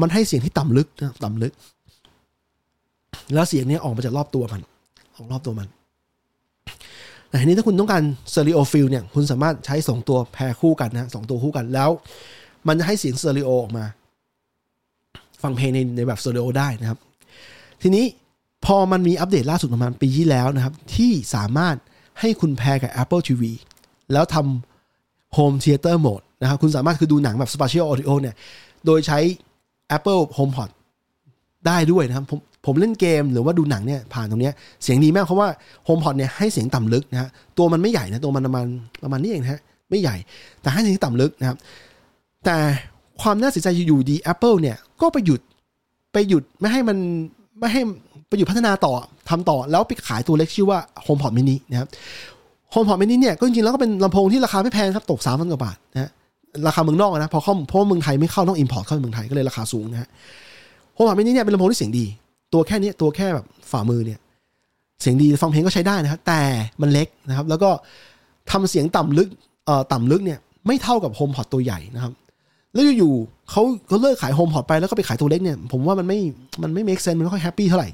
[0.00, 1.52] มันให้เสียงที่ต่ำลึกนะต่ำลึก
[3.34, 4.62] แล้วเสียงนี้ออกมาจากรอบตัวมัน
[5.16, 5.68] ออกรอบตัวมัน
[7.28, 11.90] แต่ทีนี้ถ้าคุณต้องการ stereo feel เนี่ยคุณสามารถใช้สองตัว pair คู่กันนะสองตัวคู่กันแล้ว
[12.68, 13.84] มันจะให้เสียงเตอริโอออกมา
[15.42, 16.98] ฟังเพลงในในแบบสตอริโอได้นะครับ
[17.82, 18.04] ทีนี้
[18.66, 21.76] พอมันมีอัปเดตล่าสุดประมาณปีที่แล้วนะครับ ที่สามารถ
[22.20, 23.42] ให้คุณแพรกับ Apple TV
[24.12, 28.34] แล้วทำ Home Theater Mode นะครับคุณสามารถคือดูหนังแบบ Spatial Audio เนี่ย
[28.86, 29.18] โดยใช้
[29.96, 30.70] Apple HomePod
[31.66, 34.50] ได้ด้วยนะครับผมผมเล่นเกมหรือว่าดูหนังเนี่ยผ่านตรงนี้
[34.82, 35.48] เสียงดีมากเพราะว่า
[35.88, 38.66] HomePod เนี่ยให้เสียงต่ำลึกนะฮะตัวมันไม่ใหญ่นะตัวมันประมาณ
[39.02, 39.60] ประมาณนี้เองนะฮะ
[39.90, 40.16] ไม่ใหญ่
[40.60, 41.56] แต่ให้เสียงต่ำลึกนะครับ
[42.44, 42.56] แต่
[43.20, 45.40] ความน่าเสียใจอยู่ดี Apple เนี่ยก็ไปหยุด
[46.12, 46.96] ไปหยุดไม่ให้มัน
[47.58, 47.80] ไม่ให้
[48.28, 48.92] ไปหยุดพัฒนาต่อ
[49.28, 51.88] ทำต่อแล้วไปขายตัวเล็กชื่อว่า HomePod mini นะครับ
[52.74, 56.10] HomePod mini เนี่ยก็จริงๆแล้วก็เป็นลำโพงที่ราคาไม่แพงครับตกสามพันกว่าบาทนะ
[56.66, 60.08] ราคาเมืองนอกนะพอเข้าเพราะเมืองไทยไม่เข้าต้องอินพอร์ตเข้าเมืองไทยก็เลยราคาสูงนะฮะ
[60.96, 62.06] HomePod mini เนี่ยเป็นลำโพงที่เสียงดี
[62.52, 64.18] ตัวแค่นี้ตัวแค่แบบฝ่ามือเนี่ย
[65.00, 66.40] เสียงดีฟังเพลงก็ใช้ได้นะครับแต่
[66.80, 67.70] มันเล็กนะครับ แล้วก็
[68.50, 69.28] ทำเสียงต่ำลึก
[69.66, 72.12] เอ่อต่ำลึกเนี่ยไม่เท่ากับ HomePod ตัวใหญ่นะครับ
[72.72, 76.18] แล้วอยู่ๆเขาเขาเลิกขาย HomePod ไปแล้วก็ไปขายตัวเล็กเนี่ย ผมว่ามันไม่
[76.62, 77.88] มันไม่ make sense มันไม่ค่อย happy เท่าไหร่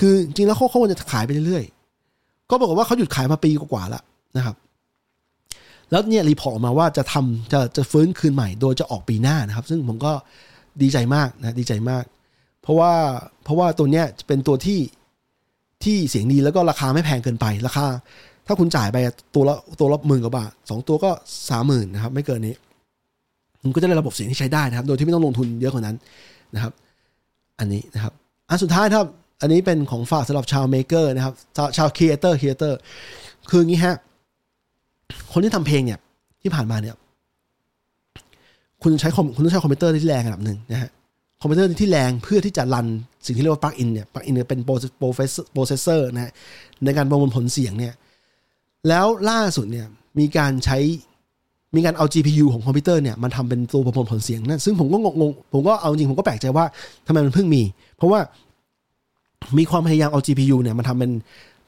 [0.00, 4.02] คือจริงแล้วเขาเขาควรจะขายไปเรื่อยๆ ก็บอกว่าเขาหยุดขายมาปีกว่าๆแล้ว
[4.36, 4.56] นะครับ
[5.90, 10.12] แล้วเนี่ย report ออกมาว่าจะทำจะจะฟื้นคืนใหม่ โดยจะออกปีหน้านะครับ ซึ่งผมก็
[10.82, 12.04] ดีใจมากนะดีใจมาก
[12.62, 12.92] เพราะว่า
[13.44, 14.80] เพราะว่าตัวเนี้ยเป็นตัวที่
[15.84, 17.86] ที่เสียงดีแล้วก็ราคาไม่แพงเกินไปราคา
[18.46, 18.96] ถ้าคุณจ่ายไป
[19.34, 21.10] ตัวละตัวละหมื่นกว่าบาทสองตัวก็
[21.50, 22.54] สามหมื่นนะครับ ไม่เกินนี้
[23.62, 25.96] คุณก็จะได้ระบบเสียงที่ใช้ได้นะครับ โดยที่ไม่ต้องลงทุนเยอะกว่านั้น
[26.54, 26.72] นะครับ
[27.58, 28.12] อันนี้นะครับ
[28.48, 29.06] อันสุดท้ายครับ
[29.40, 32.78] อันนี้เป็นของฝากสำหรับชาว maker นะครับ ชาวชาว creator creator
[33.50, 33.96] คืออย่างนี้ฮะ
[35.32, 35.98] คนที่ทำเพลงเนี่ย
[36.42, 36.94] ที่ผ่านมาเนี่ย
[38.82, 40.90] คุณใช้คอมคุณต้องใช้คอมพิวเตอร์ที่แรงระดับหนึ่งนะฮะ
[41.40, 42.86] คอมพิวเตอร์ที่แรงเพื่อที่จะ run
[43.26, 46.32] สิ่งที่เรียกว่า plug-in เนี่ย plug-in เนี่ยเป็น processor นะฮะ
[46.84, 47.94] ในการประมวลผลเสียงเนี่ย
[48.88, 49.86] แล้วล่าสุดเนี่ย
[50.18, 50.78] มีการใช้
[51.74, 56.64] มีการเอา GPU ของคอมพิวเตอร์เนี่ยมันทำเป็นตัวประมวลผลเสียงนั่นซึ่งผมก็งงผมก็เอาจริงผมก็แปลกใจว่า
[57.06, 57.62] ทำไมมันเพิ่งมี
[57.96, 58.20] เพราะว่า
[59.58, 61.12] มีความพยายามเอา GPU เนี่ยมันทำเป็น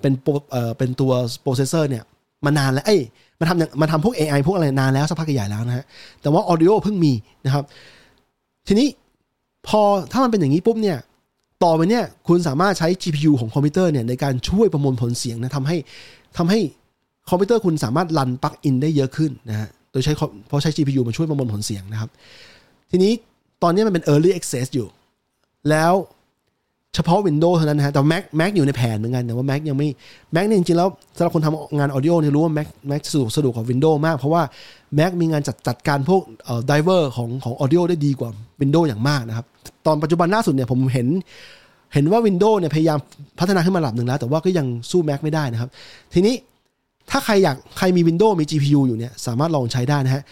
[0.01, 1.13] เป็นโปเอ่อเป็นตัว
[1.43, 2.05] processor เนี่ย
[2.45, 3.01] มานานแล้ว เอ้ย
[3.39, 5.85] มันทำอย่างมันทำพวก AI พวกอะไรนานแล้วสักพักใหญ่แล้วนะฮะ
[6.23, 7.13] แต่ว่า audio เพิ่งมี
[7.47, 7.65] นะครับ
[8.69, 8.89] ทีนี้
[9.69, 9.81] พอ
[10.13, 10.99] ถ้ามันเป็นอย่างนี้ปุ๊บเนี่ย
[11.65, 15.77] ต่อไปเนี่ยคุณสามารถใช้ GPU ของคอมพิวเตอร์เนี่ยในการช่วยประมวลผลเสียงนะทำให้
[16.39, 16.61] ทำให้
[17.29, 22.11] คอมพิวเตอร์คุณสามารถรันปลั๊กอินได้เยอะขึ้นนะฮะ โดยใช้คอมเพราะใช้ GPU มาช่วยประมวลผลเสียงนะครับ
[22.91, 23.13] ทีนี้
[23.63, 24.87] ตอนนี้มันเป็น early access อยู่
[25.71, 25.95] แล้ว
[26.95, 29.89] เฉพาะ Windows เท่านั้นนะฮะแต่ Mac Mac อยู่ในแผนเหมือนกันแต่ว่า Mac ยังไม่
[30.35, 34.43] Mac เนี่ยจริงๆแล้วสำหรับคนทำงาน audio เนี่ยรู้ว่า Mac Mac สะดวกสะดวกกว่า Windows มาก เพราะว่า
[34.99, 38.31] Mac มีงานจัดจัดการพวกเอ่อ driver ของของ audio ได้ดีกว่า
[38.61, 39.47] Windows อย่างมากนะครับ
[39.87, 41.09] ตอนปัจจุบันล่าสุดเนี่ยผมเห็น
[41.95, 42.99] เห็นว่า Windows เนี่ยพยายาม
[43.41, 45.71] พัฒนาขึ้นมาระดับหนึ่งแล้ว แต่ว่าก็ยังสู้ Mac ไม่ได้นะครับ
[46.15, 46.35] ทีนี้
[47.11, 50.23] ถ้าใครอยากใครมี Windows มี GPU อยู่เนี่ยสามารถลองใช้ได้นะฮะ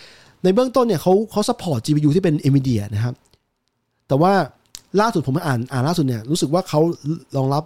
[0.45, 3.15] ในเบื้องต้นเนี่ยเขาเขา support GPU ที่เป็น NVIDIA นะครับ
[4.09, 4.33] แต่ว่า
[5.01, 6.81] ล่าสุดผมอ่านอ่านล่าสุดเนี่ยรู้สึกว่าเขา
[7.37, 7.65] รองรับ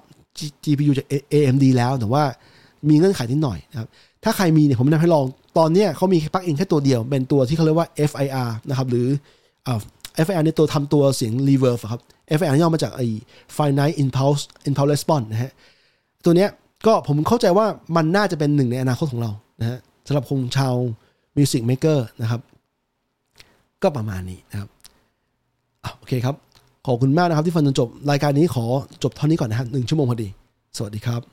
[0.64, 2.22] GPU จาก AMD แล้วแต่ว่า
[2.88, 3.88] มีเงื่อนไขนิดหน่อยนะครับ
[4.24, 5.26] ถ้าใครมีเนี่ยผมแนะนำให้ลอง
[5.58, 9.06] ตอนเนี้ยเขามีปลั๊กอินแค่ตัวเดียว เป็นตัวที่เขาเรียกว่า FIR นะครับ หรือ
[9.66, 9.80] อ่า
[10.26, 12.00] FIR ในตัวทำตัวเสียง reverb อะครับ
[12.38, 13.06] FIR ย่อมาจากไอ้
[13.56, 15.52] finite impulse impulse response นะฮะ
[16.24, 16.48] ตัวเนี้ย
[16.86, 17.66] ก็ผมเข้าใจว่า
[17.96, 19.30] มันน่าจะเป็นหนึ่งในอนาคตของเรา
[19.60, 20.74] นะฮะสำหรับคงชาว
[21.36, 22.40] music maker นะครับ
[23.82, 24.68] ก็ประมาณนี้นะครับ
[25.84, 26.36] อโอเคครับ
[26.86, 28.64] ขอบคุณมากนะครับที่ฟังจนจบ รายการนี้ขอ
[29.02, 30.28] จบเท่านี้ก่อนนะครับหนึ่งชั่วโมงพอดี
[30.76, 31.31] สวัสดีครับ